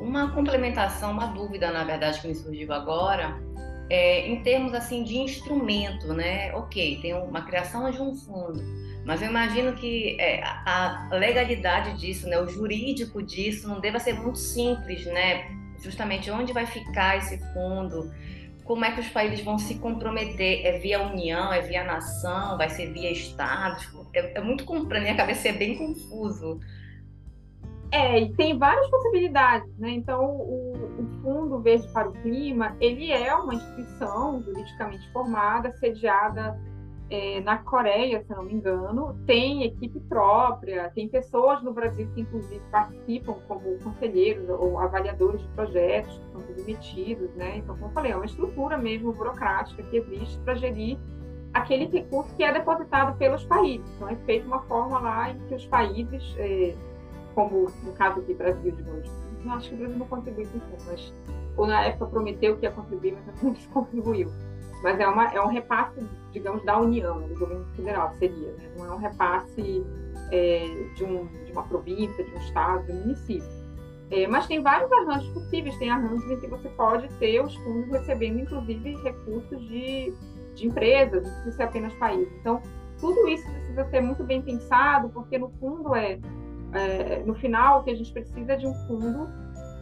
Uma 0.00 0.30
complementação, 0.32 1.12
uma 1.12 1.26
dúvida, 1.26 1.70
na 1.70 1.84
verdade, 1.84 2.20
que 2.20 2.28
me 2.28 2.34
surgiu 2.34 2.72
agora, 2.72 3.38
é, 3.90 4.26
em 4.26 4.42
termos 4.42 4.72
assim 4.72 5.04
de 5.04 5.18
instrumento, 5.18 6.14
né? 6.14 6.52
Ok, 6.54 6.98
tem 7.02 7.14
uma 7.14 7.42
criação 7.42 7.90
de 7.90 8.00
um 8.00 8.14
fundo, 8.14 8.62
mas 9.04 9.20
eu 9.20 9.28
imagino 9.28 9.74
que 9.74 10.18
é, 10.20 10.42
a 10.42 11.08
legalidade 11.12 11.98
disso, 11.98 12.28
né, 12.28 12.40
o 12.40 12.48
jurídico 12.48 13.22
disso, 13.22 13.68
não 13.68 13.80
deva 13.80 13.98
ser 13.98 14.14
muito 14.14 14.38
simples, 14.38 15.04
né? 15.06 15.50
Justamente 15.80 16.30
onde 16.30 16.52
vai 16.52 16.64
ficar 16.64 17.18
esse 17.18 17.38
fundo, 17.52 18.10
como 18.72 18.86
é 18.86 18.90
que 18.90 19.00
os 19.00 19.08
países 19.10 19.44
vão 19.44 19.58
se 19.58 19.74
comprometer? 19.74 20.64
É 20.64 20.78
via 20.78 21.02
União, 21.02 21.52
é 21.52 21.60
via 21.60 21.84
nação, 21.84 22.56
vai 22.56 22.70
ser 22.70 22.90
via 22.90 23.12
Estados? 23.12 23.86
É, 24.14 24.38
é 24.38 24.40
muito, 24.40 24.64
para 24.88 24.98
minha 24.98 25.14
cabeça, 25.14 25.50
é 25.50 25.52
bem 25.52 25.76
confuso. 25.76 26.58
É, 27.90 28.18
e 28.18 28.32
tem 28.32 28.56
várias 28.56 28.88
possibilidades, 28.88 29.76
né? 29.76 29.90
Então, 29.90 30.24
o, 30.24 30.72
o, 30.72 31.20
Fundo 31.20 31.60
Verde 31.60 31.86
para 31.92 32.08
o 32.08 32.12
Clima, 32.22 32.74
ele 32.80 33.12
é 33.12 33.34
uma 33.34 33.54
instituição 33.54 34.42
juridicamente 34.42 35.06
formada, 35.12 35.70
sediada 35.72 36.58
é, 37.12 37.42
na 37.42 37.58
Coreia, 37.58 38.24
se 38.24 38.34
não 38.34 38.42
me 38.42 38.54
engano, 38.54 39.14
tem 39.26 39.64
equipe 39.64 40.00
própria, 40.00 40.90
tem 40.94 41.06
pessoas 41.10 41.62
no 41.62 41.70
Brasil 41.70 42.08
que, 42.14 42.22
inclusive, 42.22 42.62
participam 42.70 43.34
como 43.46 43.78
conselheiros 43.80 44.48
ou 44.48 44.78
avaliadores 44.78 45.42
de 45.42 45.48
projetos 45.48 46.16
que 46.16 46.32
são 46.32 46.40
submetidos, 46.40 47.30
né? 47.34 47.58
Então, 47.58 47.74
como 47.74 47.88
eu 47.88 47.92
falei, 47.92 48.12
é 48.12 48.16
uma 48.16 48.24
estrutura 48.24 48.78
mesmo 48.78 49.12
burocrática 49.12 49.82
que 49.82 49.98
existe 49.98 50.38
para 50.38 50.54
gerir 50.54 50.98
aquele 51.52 51.84
recurso 51.84 52.34
que 52.34 52.44
é 52.44 52.50
depositado 52.50 53.14
pelos 53.18 53.44
países. 53.44 53.86
Então, 53.96 54.08
é 54.08 54.16
feita 54.24 54.46
uma 54.46 54.62
forma 54.62 54.98
lá 54.98 55.32
em 55.32 55.38
que 55.48 55.54
os 55.54 55.66
países, 55.66 56.34
é, 56.38 56.74
como 57.34 57.70
no 57.82 57.92
caso 57.92 58.20
aqui 58.20 58.32
Brasil, 58.32 58.72
de 58.72 58.90
hoje, 58.90 59.10
não 59.44 59.52
acho 59.52 59.68
que 59.68 59.74
o 59.74 59.78
Brasil 59.78 59.98
não 59.98 60.06
contribui 60.06 60.46
com 60.46 60.56
isso, 60.56 60.86
mas 60.86 61.12
ou 61.58 61.66
na 61.66 61.84
época 61.84 62.06
prometeu 62.06 62.56
que 62.56 62.64
ia 62.64 62.72
contribuir, 62.72 63.18
mas 63.26 63.42
não 63.42 63.54
contribuiu 63.70 64.32
mas 64.82 64.98
é, 64.98 65.06
uma, 65.06 65.32
é 65.32 65.40
um 65.40 65.46
repasse, 65.46 66.04
digamos, 66.32 66.64
da 66.64 66.78
União, 66.78 67.20
do 67.28 67.38
governo 67.38 67.64
federal, 67.76 68.12
seria, 68.18 68.52
né? 68.52 68.70
não 68.76 68.86
é 68.86 68.94
um 68.94 68.98
repasse 68.98 69.86
é, 70.32 70.88
de, 70.96 71.04
um, 71.04 71.26
de 71.44 71.52
uma 71.52 71.62
província, 71.62 72.24
de 72.24 72.32
um 72.32 72.38
estado, 72.38 72.86
de 72.86 72.92
um 72.92 73.00
município. 73.00 73.62
É, 74.10 74.26
mas 74.26 74.46
tem 74.46 74.60
vários 74.60 74.90
arranjos 74.92 75.28
possíveis, 75.32 75.76
tem 75.78 75.90
arranjos 75.90 76.30
em 76.30 76.40
que 76.40 76.46
você 76.48 76.68
pode 76.70 77.08
ter 77.14 77.42
os 77.42 77.54
fundos 77.56 77.90
recebendo, 77.92 78.40
inclusive, 78.40 78.96
recursos 79.02 79.60
de, 79.68 80.12
de 80.54 80.66
empresas, 80.66 81.22
não 81.22 81.30
precisa 81.30 81.56
ser 81.56 81.62
apenas 81.62 81.94
país. 81.94 82.28
Então, 82.40 82.60
tudo 83.00 83.26
isso 83.28 83.48
precisa 83.50 83.84
ser 83.88 84.00
muito 84.00 84.24
bem 84.24 84.42
pensado, 84.42 85.08
porque 85.10 85.38
no 85.38 85.48
fundo 85.60 85.94
é, 85.94 86.18
é 86.74 87.22
no 87.24 87.34
final, 87.34 87.80
o 87.80 87.84
que 87.84 87.90
a 87.90 87.94
gente 87.94 88.12
precisa 88.12 88.52
é 88.52 88.56
de 88.56 88.66
um 88.66 88.74
fundo 88.86 89.28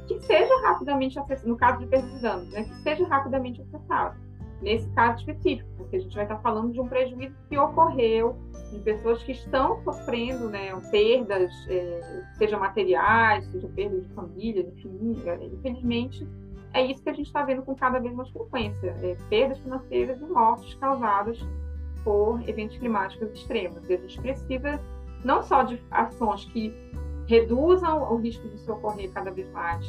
que 0.07 0.21
seja 0.21 0.61
rapidamente 0.63 1.19
acessado, 1.19 1.49
no 1.49 1.57
caso 1.57 1.79
de 1.79 1.87
perdas 1.87 2.51
né, 2.51 2.65
que 2.65 2.83
seja 2.83 3.07
rapidamente 3.09 3.63
acessado 3.63 4.30
nesse 4.61 4.89
caso 4.91 5.19
específico, 5.19 5.69
porque 5.77 5.97
a 5.97 6.01
gente 6.01 6.15
vai 6.15 6.25
estar 6.25 6.39
falando 6.39 6.73
de 6.73 6.81
um 6.81 6.89
prejuízo 6.89 7.35
que 7.49 7.59
ocorreu, 7.59 8.37
de 8.71 8.79
pessoas 8.81 9.23
que 9.23 9.33
estão 9.33 9.83
sofrendo 9.83 10.49
né, 10.49 10.71
perdas, 10.91 11.53
é, 11.69 12.25
seja 12.39 12.59
materiais, 12.59 13.45
seja 13.47 13.69
perdas 13.69 14.03
de 14.03 14.15
família, 14.15 14.63
enfim, 14.63 15.23
é, 15.27 15.47
infelizmente 15.47 16.27
é 16.73 16.85
isso 16.87 17.03
que 17.03 17.11
a 17.11 17.13
gente 17.13 17.27
está 17.27 17.43
vendo 17.43 17.63
com 17.63 17.75
cada 17.75 17.99
vez 17.99 18.15
mais 18.15 18.29
frequência, 18.31 18.95
é, 19.03 19.17
perdas 19.29 19.59
financeiras 19.59 20.21
e 20.21 20.25
mortes 20.25 20.75
causadas 20.75 21.39
por 22.05 22.49
eventos 22.49 22.79
climáticos 22.79 23.33
extremos. 23.33 23.89
E 23.89 23.95
a 23.95 23.97
gente 23.97 24.21
precisa 24.21 24.81
não 25.25 25.43
só 25.43 25.63
de 25.63 25.83
ações 25.91 26.45
que 26.47 26.73
reduzam 27.27 28.13
o 28.13 28.17
risco 28.17 28.49
de 28.49 28.59
se 28.59 28.71
ocorrer 28.71 29.13
cada 29.13 29.31
vez 29.31 29.51
mais, 29.51 29.85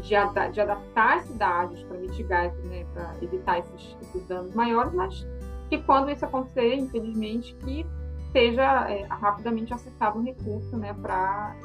de, 0.00 0.14
ad 0.14 0.52
de 0.52 0.60
adaptar 0.60 1.18
as 1.18 1.24
cidades 1.24 1.82
para 1.84 1.98
mitigar, 1.98 2.52
né, 2.64 2.84
para 2.92 3.14
evitar 3.22 3.58
esses, 3.58 3.96
esses, 4.02 4.26
danos 4.26 4.54
maiores, 4.54 4.92
mas 4.92 5.26
que 5.68 5.78
quando 5.82 6.10
isso 6.10 6.24
acontecer, 6.24 6.74
infelizmente, 6.74 7.54
que 7.56 7.86
seja 8.32 8.90
é, 8.90 9.04
rapidamente 9.04 9.72
acessado 9.72 10.18
um 10.18 10.24
recurso 10.24 10.76
né, 10.76 10.94
para 10.94 11.56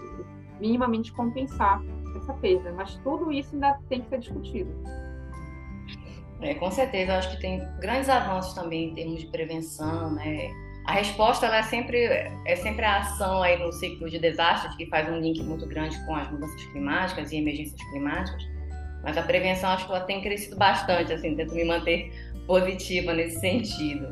minimamente 0.60 1.12
compensar 1.12 1.82
essa 2.18 2.34
perda. 2.34 2.72
Mas 2.74 2.96
tudo 2.98 3.32
isso 3.32 3.54
ainda 3.54 3.80
tem 3.90 4.02
que 4.02 4.10
ser 4.10 4.20
discutido. 4.20 4.72
É, 6.42 6.54
com 6.56 6.70
certeza, 6.72 7.14
eu 7.14 7.18
acho 7.18 7.32
que 7.32 7.42
tem 7.42 7.66
grandes 7.80 8.10
avanços 8.10 8.54
também 8.54 8.90
em 8.90 8.94
termos 8.94 9.22
de 9.22 9.28
prevenção, 9.28 10.12
né? 10.12 10.50
A 10.86 10.94
resposta 10.94 11.48
é 11.48 11.64
sempre 11.64 11.98
é 12.46 12.56
sempre 12.58 12.84
a 12.84 13.00
ação 13.00 13.42
aí 13.42 13.58
no 13.58 13.72
ciclo 13.72 14.10
de 14.10 14.20
desastres 14.20 14.76
que 14.76 14.86
faz 14.88 15.10
um 15.10 15.20
link 15.20 15.42
muito 15.42 15.66
grande 15.66 15.98
com 16.06 16.16
as 16.16 16.30
mudanças 16.30 16.62
climáticas 16.66 17.32
e 17.32 17.38
emergências 17.38 17.82
climáticas. 17.90 18.44
Mas 19.04 19.18
a 19.18 19.22
prevenção 19.22 19.70
acho 19.70 19.86
que 19.86 19.92
ela 19.92 20.02
tem 20.02 20.22
crescido 20.22 20.56
bastante, 20.56 21.12
assim, 21.12 21.36
tento 21.36 21.54
me 21.54 21.66
manter 21.66 22.12
positiva 22.48 23.14
nesse 23.14 23.40
sentido. 23.40 24.08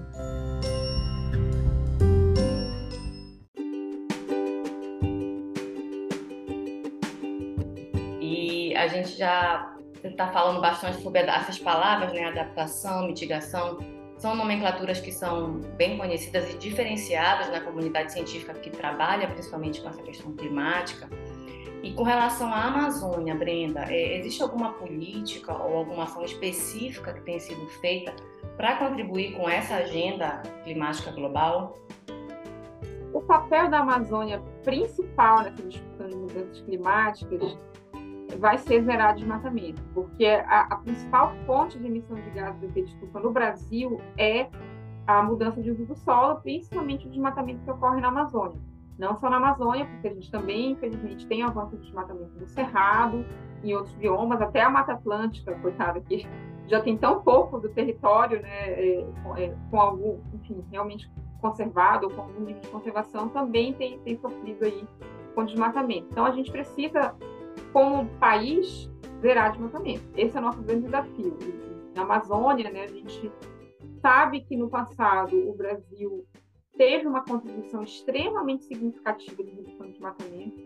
gente 8.91 9.17
já 9.17 9.75
está 10.03 10.27
falando 10.27 10.61
bastante 10.61 11.01
sobre 11.01 11.21
essas 11.21 11.57
palavras, 11.59 12.13
né? 12.13 12.25
Adaptação, 12.25 13.07
mitigação. 13.07 13.79
São 14.21 14.35
nomenclaturas 14.35 15.01
que 15.01 15.11
são 15.11 15.53
bem 15.75 15.97
conhecidas 15.97 16.47
e 16.53 16.55
diferenciadas 16.55 17.49
na 17.49 17.59
comunidade 17.59 18.13
científica 18.13 18.53
que 18.53 18.69
trabalha 18.69 19.27
principalmente 19.27 19.81
com 19.81 19.89
essa 19.89 20.03
questão 20.03 20.31
climática. 20.33 21.09
E 21.81 21.91
com 21.93 22.03
relação 22.03 22.53
à 22.53 22.65
Amazônia, 22.65 23.33
Brenda, 23.33 23.83
é, 23.89 24.19
existe 24.19 24.43
alguma 24.43 24.73
política 24.73 25.51
ou 25.57 25.75
alguma 25.75 26.03
ação 26.03 26.23
específica 26.23 27.13
que 27.13 27.21
tenha 27.21 27.39
sido 27.39 27.65
feita 27.81 28.13
para 28.55 28.75
contribuir 28.75 29.33
com 29.33 29.49
essa 29.49 29.77
agenda 29.77 30.43
climática 30.63 31.09
global? 31.09 31.75
O 33.11 33.21
papel 33.21 33.71
da 33.71 33.79
Amazônia 33.79 34.39
principal 34.63 35.41
nessa 35.41 35.63
discussão 35.63 36.07
de 36.07 36.15
mudanças 36.15 36.61
climáticas 36.61 37.57
vai 38.37 38.57
ser 38.57 38.83
zerar 38.83 39.15
desmatamento, 39.15 39.81
porque 39.93 40.25
a, 40.25 40.61
a, 40.61 40.75
principal 40.77 41.33
fonte 41.45 41.77
de 41.77 41.87
emissão 41.87 42.15
de 42.15 42.29
gases 42.31 42.59
de 42.59 42.65
efeito 42.67 42.89
estufa 42.89 43.19
no 43.19 43.31
Brasil 43.31 43.99
é 44.17 44.47
a 45.07 45.23
mudança 45.23 45.61
de 45.61 45.71
uso 45.71 45.85
do 45.85 45.95
solo, 45.95 46.39
principalmente 46.41 47.07
o 47.07 47.09
desmatamento 47.09 47.63
que 47.63 47.71
ocorre 47.71 47.99
na 47.99 48.09
Amazônia. 48.09 48.59
Não 48.97 49.19
só 49.19 49.29
na 49.29 49.37
Amazônia, 49.37 49.85
porque 49.85 50.07
a 50.09 50.13
gente 50.13 50.29
também, 50.29 50.71
infelizmente, 50.71 51.25
tem 51.25 51.43
avanço 51.43 51.75
de 51.75 51.83
desmatamento 51.83 52.37
do 52.37 52.47
Cerrado, 52.47 53.25
em 53.63 53.73
outros 53.75 53.95
biomas, 53.95 54.41
até 54.41 54.61
a 54.61 54.69
Mata 54.69 54.93
Atlântica, 54.93 55.55
coitada, 55.55 55.99
que 56.01 56.27
já 56.67 56.81
tem 56.81 56.97
tão 56.97 57.21
pouco 57.21 57.59
do 57.59 57.69
território, 57.69 58.41
né, 58.41 58.69
é, 58.69 59.05
é, 59.37 59.55
com 59.69 59.81
algum, 59.81 60.19
enfim, 60.33 60.63
realmente 60.71 61.11
conservado 61.41 62.07
ou 62.07 62.13
com 62.13 62.21
algum 62.21 62.41
nível 62.41 62.61
de 62.61 62.67
conservação, 62.67 63.27
também 63.29 63.73
tem, 63.73 63.99
tem 63.99 64.15
sofrido 64.17 64.63
aí 64.63 64.87
com 65.33 65.43
desmatamento. 65.43 66.07
Então, 66.11 66.25
a 66.25 66.31
gente 66.31 66.51
precisa, 66.51 67.15
como 67.71 68.05
país, 68.19 68.89
zerar 69.21 69.51
desmatamento. 69.51 70.03
Esse 70.15 70.35
é 70.35 70.39
o 70.39 70.43
nosso 70.43 70.61
grande 70.61 70.85
desafio. 70.85 71.37
Na 71.95 72.03
Amazônia, 72.03 72.69
né, 72.71 72.83
a 72.83 72.87
gente 72.87 73.31
sabe 74.01 74.41
que 74.41 74.55
no 74.55 74.69
passado 74.69 75.37
o 75.49 75.53
Brasil 75.53 76.25
teve 76.77 77.07
uma 77.07 77.23
contribuição 77.23 77.83
extremamente 77.83 78.63
significativa 78.63 79.43
de 79.43 79.51
redução 79.51 79.85
de 79.85 79.93
desmatamento, 79.93 80.57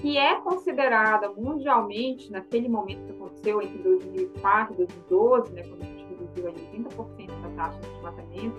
que 0.00 0.16
é 0.16 0.36
considerada 0.40 1.30
mundialmente, 1.32 2.30
naquele 2.30 2.68
momento 2.68 3.04
que 3.06 3.12
aconteceu 3.12 3.62
entre 3.62 3.78
2004 3.78 4.74
e 4.74 4.76
2012, 4.76 5.52
né, 5.52 5.62
quando 5.62 5.82
a 5.82 5.86
gente 5.86 6.04
reduziu 6.04 6.46
aí 6.46 6.54
80% 6.54 7.42
da 7.42 7.48
taxa 7.56 7.80
de 7.80 7.88
desmatamento, 7.88 8.56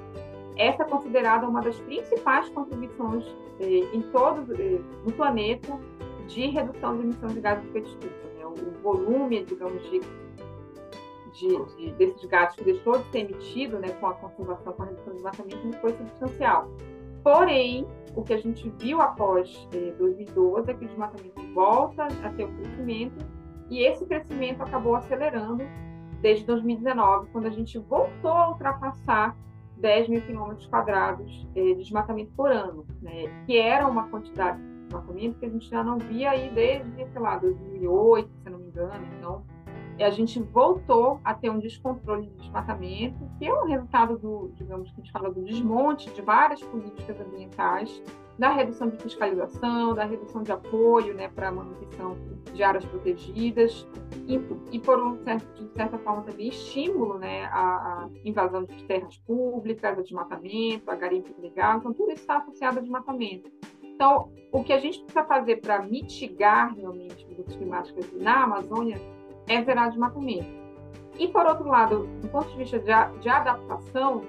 essa 0.57 0.83
é 0.83 0.85
considerada 0.85 1.47
uma 1.47 1.61
das 1.61 1.79
principais 1.81 2.49
contribuições 2.49 3.23
eh, 3.59 3.95
em 3.95 4.01
todo 4.11 4.53
eh, 4.55 4.81
no 5.05 5.11
planeta 5.13 5.79
de 6.27 6.47
redução 6.47 6.97
de 6.97 7.03
emissão 7.03 7.29
de 7.29 7.39
gases 7.39 7.63
de 7.63 7.69
efeito 7.69 7.89
estufa. 7.89 8.27
Né? 8.37 8.45
O 8.45 8.81
volume, 8.81 9.43
digamos, 9.43 9.81
de, 9.89 10.01
de, 11.33 11.75
de, 11.75 11.91
desses 11.93 12.25
gases 12.25 12.55
que 12.55 12.63
deixou 12.63 12.99
de 12.99 13.05
ser 13.11 13.19
emitido 13.19 13.79
né, 13.79 13.89
com 13.99 14.07
a 14.07 14.13
conservação, 14.13 14.73
com 14.73 14.83
a 14.83 14.85
redução 14.85 15.13
de 15.13 15.13
desmatamento, 15.13 15.77
foi 15.79 15.93
substancial. 15.93 16.69
Porém, 17.23 17.85
o 18.15 18.23
que 18.23 18.33
a 18.33 18.37
gente 18.37 18.69
viu 18.79 19.01
após 19.01 19.67
eh, 19.73 19.93
2012 19.97 20.71
é 20.71 20.73
que 20.73 20.85
o 20.85 20.87
desmatamento 20.87 21.53
volta 21.53 22.05
a 22.05 22.29
ter 22.29 22.45
um 22.45 22.55
crescimento 22.55 23.25
e 23.69 23.83
esse 23.83 24.05
crescimento 24.05 24.61
acabou 24.63 24.95
acelerando 24.95 25.63
desde 26.21 26.45
2019, 26.45 27.29
quando 27.31 27.47
a 27.47 27.49
gente 27.49 27.77
voltou 27.77 28.31
a 28.31 28.49
ultrapassar 28.49 29.37
10 29.77 30.07
mil 30.09 30.21
quilômetros 30.21 30.65
quadrados 30.67 31.47
eh, 31.55 31.73
de 31.73 31.75
desmatamento 31.75 32.31
por 32.35 32.51
ano, 32.51 32.85
né? 33.01 33.43
que 33.45 33.57
era 33.57 33.87
uma 33.87 34.07
quantidade 34.07 34.59
desmatamento 34.87 35.39
que 35.39 35.45
a 35.45 35.49
gente 35.49 35.69
já 35.69 35.83
não 35.83 35.97
via 35.97 36.31
aí 36.31 36.49
desde, 36.49 37.05
sei 37.05 37.21
lá, 37.21 37.37
2008, 37.37 38.29
se 38.43 38.49
não 38.49 38.59
me 38.59 38.67
engano. 38.67 39.07
Então, 39.17 39.43
a 39.99 40.09
gente 40.09 40.39
voltou 40.39 41.19
a 41.23 41.33
ter 41.33 41.49
um 41.49 41.59
descontrole 41.59 42.27
de 42.27 42.35
desmatamento, 42.37 43.17
que 43.39 43.47
é 43.47 43.53
um 43.53 43.65
resultado 43.65 44.17
do, 44.17 44.51
digamos 44.53 44.91
que 44.91 45.01
a 45.01 45.03
gente 45.03 45.11
fala 45.11 45.31
do 45.31 45.41
desmonte 45.41 46.09
de 46.11 46.21
várias 46.21 46.61
políticas 46.61 47.19
ambientais, 47.19 48.01
da 48.37 48.51
redução 48.51 48.89
de 48.89 48.97
fiscalização, 48.97 49.95
da 49.95 50.05
redução 50.05 50.43
de 50.43 50.51
apoio 50.51 51.15
né, 51.15 51.27
para 51.27 51.47
a 51.47 51.51
manutenção 51.51 52.15
de 52.53 52.61
áreas 52.61 52.85
protegidas 52.85 53.87
e, 54.27 54.39
e 54.71 54.79
por 54.79 54.99
um 54.99 55.17
certo, 55.23 55.63
de 55.63 55.73
certa 55.73 55.97
forma 55.97 56.21
também 56.21 56.49
estímulo 56.49 57.17
né, 57.17 57.45
à, 57.45 58.03
à 58.03 58.09
invasão 58.23 58.63
de 58.63 58.83
terras 58.83 59.17
públicas, 59.17 59.83
a 59.83 60.01
desmatamento, 60.01 60.91
a 60.91 60.95
garimpo 60.95 61.33
ilegal, 61.39 61.79
então 61.79 61.93
tudo 61.93 62.11
isso 62.11 62.21
está 62.21 62.37
associado 62.37 62.77
a 62.77 62.81
desmatamento. 62.81 63.49
Então, 63.97 64.29
o 64.51 64.63
que 64.63 64.71
a 64.71 64.77
gente 64.77 64.99
precisa 64.99 65.23
fazer 65.23 65.55
para 65.55 65.81
mitigar 65.81 66.71
realmente 66.75 67.25
mudanças 67.25 67.55
climáticas 67.55 68.13
na 68.13 68.43
Amazônia 68.43 69.01
é 69.47 69.63
zerar 69.63 69.89
desmatamento. 69.89 70.47
E, 71.17 71.27
por 71.27 71.47
outro 71.47 71.67
lado, 71.67 72.05
do 72.21 72.27
ponto 72.27 72.47
de 72.51 72.57
vista 72.57 72.77
de, 72.77 73.19
de 73.19 73.27
adaptação, 73.27 74.21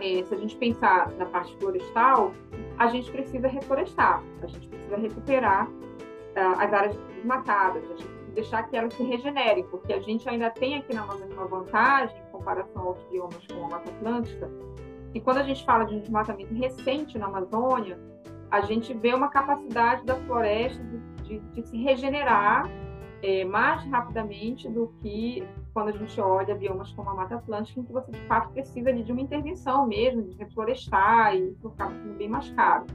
é, 0.00 0.22
se 0.22 0.32
a 0.32 0.36
gente 0.38 0.56
pensar 0.56 1.10
na 1.18 1.26
parte 1.26 1.56
florestal, 1.56 2.32
a 2.78 2.86
gente 2.86 3.10
precisa 3.10 3.48
reflorestar, 3.48 4.22
a 4.40 4.46
gente 4.46 4.68
precisa 4.68 4.96
recuperar 4.96 5.68
uh, 5.68 6.60
as 6.60 6.72
áreas 6.72 6.96
desmatadas, 7.16 7.82
a 7.82 7.86
gente 7.88 8.04
precisa 8.04 8.32
deixar 8.32 8.62
que 8.62 8.76
elas 8.76 8.94
se 8.94 9.02
regenerem, 9.02 9.64
porque 9.64 9.92
a 9.92 9.98
gente 9.98 10.28
ainda 10.28 10.50
tem 10.50 10.76
aqui 10.76 10.94
na 10.94 11.02
Amazônia 11.02 11.34
uma 11.34 11.48
vantagem 11.48 12.16
em 12.16 12.30
comparação 12.30 12.80
aos 12.80 13.02
biomas 13.10 13.44
como 13.48 13.64
a 13.64 13.68
Mata 13.70 13.90
Atlântica, 13.90 14.48
e 15.14 15.20
quando 15.20 15.38
a 15.38 15.42
gente 15.42 15.64
fala 15.64 15.84
de 15.84 15.96
um 15.96 16.00
desmatamento 16.00 16.54
recente 16.54 17.18
na 17.18 17.26
Amazônia, 17.26 17.98
a 18.50 18.60
gente 18.62 18.94
vê 18.94 19.14
uma 19.14 19.28
capacidade 19.28 20.04
da 20.04 20.16
floresta 20.16 20.82
de, 20.82 20.98
de, 21.24 21.38
de 21.38 21.62
se 21.62 21.76
regenerar 21.76 22.70
é, 23.22 23.44
mais 23.44 23.84
rapidamente 23.84 24.68
do 24.68 24.88
que 25.00 25.46
quando 25.74 25.88
a 25.88 25.92
gente 25.92 26.20
olha 26.20 26.54
biomas 26.54 26.92
como 26.92 27.10
a 27.10 27.14
Mata 27.14 27.36
Atlântica, 27.36 27.80
em 27.80 27.84
que 27.84 27.92
você 27.92 28.10
de 28.10 28.20
fato 28.26 28.50
precisa 28.50 28.92
de 28.92 29.12
uma 29.12 29.20
intervenção 29.20 29.86
mesmo, 29.86 30.22
de 30.22 30.36
reflorestar, 30.36 31.36
e 31.36 31.50
isso 31.50 31.68
acaba 31.68 31.94
sendo 31.94 32.16
bem 32.16 32.28
mais 32.28 32.50
caro. 32.50 32.86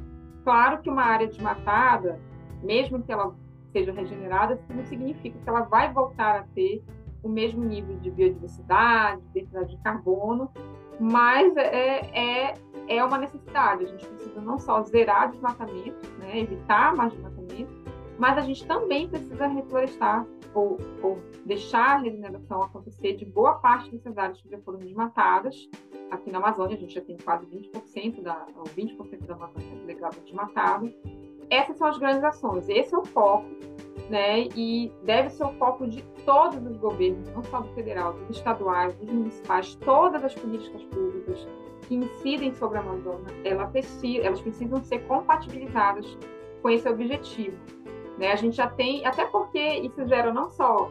Claro 0.43 0.81
que 0.81 0.89
uma 0.89 1.03
área 1.03 1.27
desmatada, 1.27 2.19
mesmo 2.61 3.01
que 3.01 3.11
ela 3.11 3.33
seja 3.71 3.91
regenerada, 3.91 4.55
isso 4.55 4.73
não 4.73 4.85
significa 4.85 5.37
que 5.39 5.49
ela 5.49 5.61
vai 5.61 5.91
voltar 5.91 6.39
a 6.39 6.43
ter 6.53 6.83
o 7.21 7.29
mesmo 7.29 7.63
nível 7.63 7.97
de 7.99 8.11
biodiversidade, 8.11 9.21
de 9.21 9.41
densidade 9.41 9.75
de 9.75 9.81
carbono, 9.81 10.51
mas 10.99 11.55
é, 11.55 11.99
é, 12.13 12.53
é 12.87 13.03
uma 13.03 13.17
necessidade. 13.17 13.85
A 13.85 13.87
gente 13.87 14.07
precisa 14.07 14.41
não 14.41 14.59
só 14.59 14.81
zerar 14.83 15.31
desmatamento, 15.31 16.09
né, 16.19 16.39
evitar 16.39 16.95
mais 16.95 17.13
desmatamento, 17.13 17.73
mas 18.17 18.37
a 18.37 18.41
gente 18.41 18.65
também 18.65 19.07
precisa 19.07 19.47
reflorestar 19.47 20.25
ou, 20.53 20.77
ou 21.01 21.19
deixar 21.45 21.95
a 21.95 21.97
regeneração 21.97 22.63
acontecer 22.63 23.13
de 23.15 23.25
boa 23.25 23.55
parte 23.55 23.91
dessas 23.91 24.17
áreas 24.17 24.41
que 24.41 24.49
já 24.49 24.59
foram 24.59 24.79
desmatadas. 24.79 25.69
Aqui 26.11 26.31
na 26.31 26.37
Amazônia, 26.37 26.75
a 26.75 26.79
gente 26.79 26.93
já 26.93 27.01
tem 27.01 27.17
quase 27.17 27.45
20% 27.47 28.21
da, 28.21 28.45
ou 28.55 28.63
20% 28.65 29.25
da 29.25 29.33
Amazônia 29.33 29.83
legalmente 29.85 30.21
desmatada. 30.25 30.93
Essas 31.49 31.77
são 31.77 31.87
as 31.87 31.97
grandes 31.97 32.23
ações, 32.23 32.69
esse 32.69 32.93
é 32.93 32.97
o 32.97 33.03
foco, 33.03 33.45
né? 34.09 34.43
E 34.55 34.91
deve 35.03 35.29
ser 35.29 35.43
o 35.43 35.53
foco 35.53 35.87
de 35.87 36.01
todos 36.25 36.65
os 36.65 36.77
governos, 36.77 37.29
não 37.31 37.43
só 37.43 37.61
do 37.61 37.69
federal, 37.73 38.13
dos 38.13 38.37
estaduais, 38.37 38.95
dos 38.95 39.09
municipais, 39.09 39.75
todas 39.75 40.23
as 40.23 40.33
políticas 40.35 40.83
públicas 40.85 41.12
que 41.87 41.95
incidem 41.95 42.53
sobre 42.53 42.77
a 42.77 42.81
Amazônia, 42.81 43.33
elas 43.43 43.69
precisam, 43.71 44.25
elas 44.25 44.41
precisam 44.41 44.83
ser 44.83 44.99
compatibilizadas 45.07 46.17
com 46.61 46.69
esse 46.69 46.87
objetivo. 46.87 47.57
Né? 48.17 48.31
A 48.31 48.35
gente 48.35 48.55
já 48.55 48.67
tem, 48.67 49.05
até 49.05 49.25
porque 49.25 49.59
isso 49.59 50.05
gera 50.07 50.33
não 50.33 50.49
só 50.49 50.89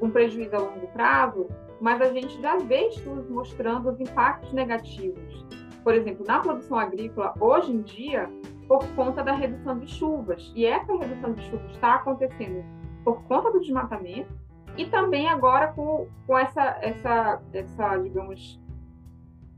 um 0.00 0.10
prejuízo 0.10 0.56
a 0.56 0.58
longo 0.58 0.86
prazo, 0.88 1.46
mas 1.80 2.00
a 2.00 2.12
gente 2.12 2.40
já 2.40 2.56
vê 2.56 2.88
estudos 2.88 3.28
mostrando 3.28 3.90
os 3.90 4.00
impactos 4.00 4.52
negativos. 4.52 5.44
Por 5.82 5.94
exemplo, 5.94 6.24
na 6.26 6.40
produção 6.40 6.78
agrícola, 6.78 7.34
hoje 7.38 7.72
em 7.72 7.82
dia, 7.82 8.30
por 8.66 8.86
conta 8.94 9.22
da 9.22 9.32
redução 9.32 9.78
de 9.78 9.86
chuvas. 9.86 10.52
E 10.54 10.64
essa 10.64 10.96
redução 10.96 11.32
de 11.32 11.42
chuvas 11.42 11.70
está 11.72 11.96
acontecendo 11.96 12.64
por 13.04 13.22
conta 13.24 13.50
do 13.50 13.60
desmatamento 13.60 14.32
e 14.76 14.86
também 14.86 15.28
agora 15.28 15.68
com, 15.68 16.08
com 16.26 16.38
essa, 16.38 16.78
essa, 16.80 17.42
essa, 17.52 17.96
digamos, 17.98 18.60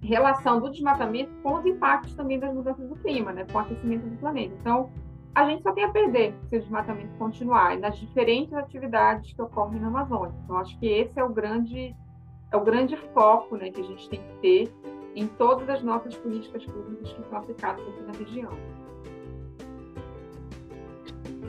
relação 0.07 0.61
do 0.61 0.71
desmatamento 0.71 1.31
com 1.42 1.55
os 1.55 1.66
impactos 1.66 2.14
também 2.14 2.38
das 2.38 2.55
mudanças 2.55 2.88
do 2.88 2.97
clima, 2.97 3.33
né, 3.33 3.45
com 3.51 3.59
o 3.59 3.61
aquecimento 3.61 4.07
do 4.07 4.16
planeta. 4.16 4.55
Então, 4.61 4.90
a 5.35 5.45
gente 5.45 5.62
só 5.62 5.73
tem 5.73 5.85
a 5.85 5.90
perder 5.90 6.35
se 6.49 6.57
o 6.57 6.61
desmatamento 6.61 7.14
continuar 7.19 7.77
nas 7.79 7.99
diferentes 7.99 8.55
atividades 8.55 9.33
que 9.33 9.42
ocorrem 9.42 9.81
na 9.81 9.88
Amazônia. 9.88 10.35
Então, 10.45 10.57
acho 10.57 10.79
que 10.79 10.87
esse 10.87 11.19
é 11.19 11.25
o 11.25 11.29
grande, 11.29 11.95
é 12.51 12.57
o 12.57 12.64
grande 12.64 12.97
foco 13.12 13.57
né, 13.57 13.71
que 13.71 13.81
a 13.81 13.85
gente 13.85 14.09
tem 14.09 14.21
que 14.21 14.35
ter 14.40 14.73
em 15.14 15.27
todas 15.27 15.69
as 15.69 15.83
nossas 15.83 16.14
políticas 16.16 16.64
públicas 16.64 17.12
que 17.12 17.23
são 17.29 17.38
aplicadas 17.38 17.87
aqui 17.87 18.03
na 18.03 18.12
região. 18.12 18.53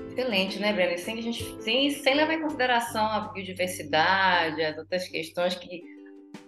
Excelente, 0.10 0.60
né, 0.60 0.74
Breno? 0.74 0.98
Sem, 0.98 1.32
sem, 1.32 1.92
sem 1.92 2.16
levar 2.16 2.34
em 2.34 2.42
consideração 2.42 3.06
a 3.06 3.20
biodiversidade, 3.32 4.64
as 4.64 4.78
outras 4.78 5.08
questões 5.08 5.56
que 5.56 5.97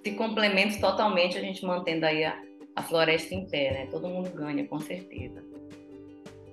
se 0.03 0.11
complementam 0.11 0.79
totalmente, 0.79 1.37
a 1.37 1.41
gente 1.41 1.65
mantendo 1.65 2.05
aí 2.05 2.23
a, 2.23 2.39
a 2.75 2.81
floresta 2.81 3.33
em 3.35 3.45
pé, 3.47 3.71
né? 3.71 3.87
Todo 3.91 4.07
mundo 4.07 4.29
ganha, 4.31 4.65
com 4.67 4.79
certeza. 4.79 5.43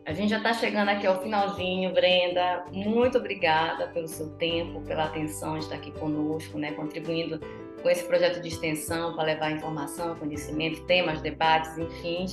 A 0.05 0.13
gente 0.13 0.31
já 0.31 0.37
está 0.37 0.53
chegando 0.53 0.89
aqui 0.89 1.05
ao 1.05 1.21
finalzinho, 1.21 1.93
Brenda. 1.93 2.65
Muito 2.71 3.19
obrigada 3.19 3.89
pelo 3.89 4.07
seu 4.07 4.31
tempo, 4.37 4.81
pela 4.83 5.05
atenção 5.05 5.55
de 5.55 5.65
estar 5.65 5.75
aqui 5.75 5.91
conosco, 5.91 6.59
né, 6.59 6.71
contribuindo 6.73 7.41
com 7.83 7.91
esse 7.91 8.05
projeto 8.05 8.41
de 8.41 8.47
extensão 8.47 9.15
para 9.15 9.25
levar 9.25 9.51
informação, 9.51 10.15
conhecimento, 10.15 10.85
temas, 10.87 11.21
debates, 11.21 11.77
enfim. 11.77 12.27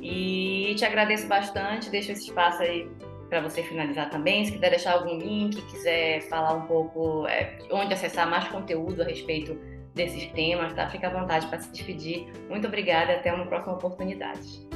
E 0.00 0.74
te 0.76 0.84
agradeço 0.84 1.26
bastante. 1.26 1.90
Deixo 1.90 2.12
esse 2.12 2.28
espaço 2.28 2.62
aí 2.62 2.88
para 3.28 3.42
você 3.42 3.62
finalizar 3.62 4.08
também. 4.08 4.46
Se 4.46 4.52
quiser 4.52 4.70
deixar 4.70 4.92
algum 4.92 5.18
link, 5.18 5.60
quiser 5.66 6.22
falar 6.22 6.54
um 6.54 6.62
pouco 6.62 7.26
é, 7.26 7.58
onde 7.70 7.92
acessar 7.92 8.28
mais 8.28 8.48
conteúdo 8.48 9.02
a 9.02 9.04
respeito 9.04 9.58
desses 9.98 10.26
temas, 10.32 10.72
tá? 10.72 10.88
Fica 10.88 11.08
à 11.08 11.20
vontade 11.20 11.46
para 11.48 11.58
se 11.58 11.70
despedir. 11.70 12.32
Muito 12.48 12.66
obrigada 12.66 13.12
e 13.12 13.16
até 13.16 13.32
uma 13.34 13.44
próxima 13.44 13.74
oportunidade. 13.74 14.66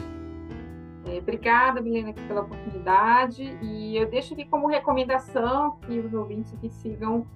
É, 1.07 1.19
obrigada, 1.19 1.81
Milena, 1.81 2.13
pela 2.13 2.43
oportunidade. 2.43 3.57
E 3.63 3.97
eu 3.97 4.11
deixo 4.11 4.35
aqui 4.35 4.45
como 4.45 4.67
recomendação 4.67 5.79
que 5.81 5.99
os 5.99 6.13
ouvintes 6.13 6.53
aqui 6.53 6.69
sigam 6.69 7.27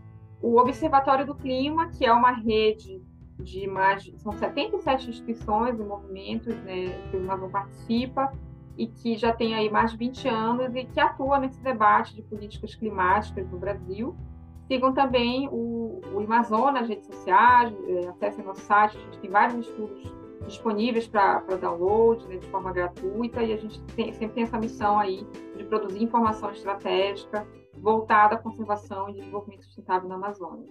o 0.43 0.59
Observatório 0.59 1.25
do 1.25 1.35
Clima, 1.35 1.89
que 1.89 2.05
é 2.05 2.13
uma 2.13 2.33
rede 2.33 3.01
de 3.39 3.67
mais 3.67 4.11
são 4.17 4.33
77 4.33 5.11
instituições 5.11 5.79
e 5.79 5.83
movimentos 5.83 6.55
né, 6.63 6.89
que 7.11 7.17
o 7.19 7.21
Amazon 7.21 7.51
participa 7.51 8.33
e 8.79 8.87
que 8.87 9.15
já 9.15 9.31
tem 9.31 9.55
aí 9.55 9.71
mais 9.71 9.93
de 9.93 9.99
20 9.99 10.29
anos 10.29 10.75
e 10.75 10.85
que 10.85 10.99
atua 10.99 11.39
nesse 11.39 11.61
debate 11.63 12.15
de 12.15 12.23
políticas 12.23 12.75
climáticas 12.75 13.49
no 13.51 13.59
Brasil. 13.59 14.17
Sigam 14.67 14.93
também 14.93 15.49
o, 15.49 16.01
o 16.13 16.21
Amazon 16.21 16.73
nas 16.73 16.89
redes 16.89 17.07
sociais, 17.07 17.73
é, 17.89 18.09
acessem 18.09 18.45
nosso 18.45 18.63
site, 18.63 18.97
a 18.97 19.01
gente 19.01 19.19
tem 19.21 19.31
vários 19.31 19.67
estudos 19.67 20.13
disponíveis 20.47 21.07
para 21.07 21.41
download 21.61 22.27
né, 22.27 22.37
de 22.37 22.47
forma 22.49 22.73
gratuita 22.73 23.43
e 23.43 23.53
a 23.53 23.57
gente 23.57 23.83
tem, 23.95 24.13
sempre 24.13 24.35
tem 24.35 24.45
essa 24.45 24.59
missão 24.59 24.99
aí 24.99 25.27
de 25.57 25.65
produzir 25.65 26.03
informação 26.03 26.51
estratégica 26.51 27.47
voltada 27.75 28.37
à 28.37 28.39
conservação 28.39 29.09
e 29.09 29.15
desenvolvimento 29.15 29.65
sustentável 29.65 30.09
na 30.09 30.15
Amazônia. 30.15 30.67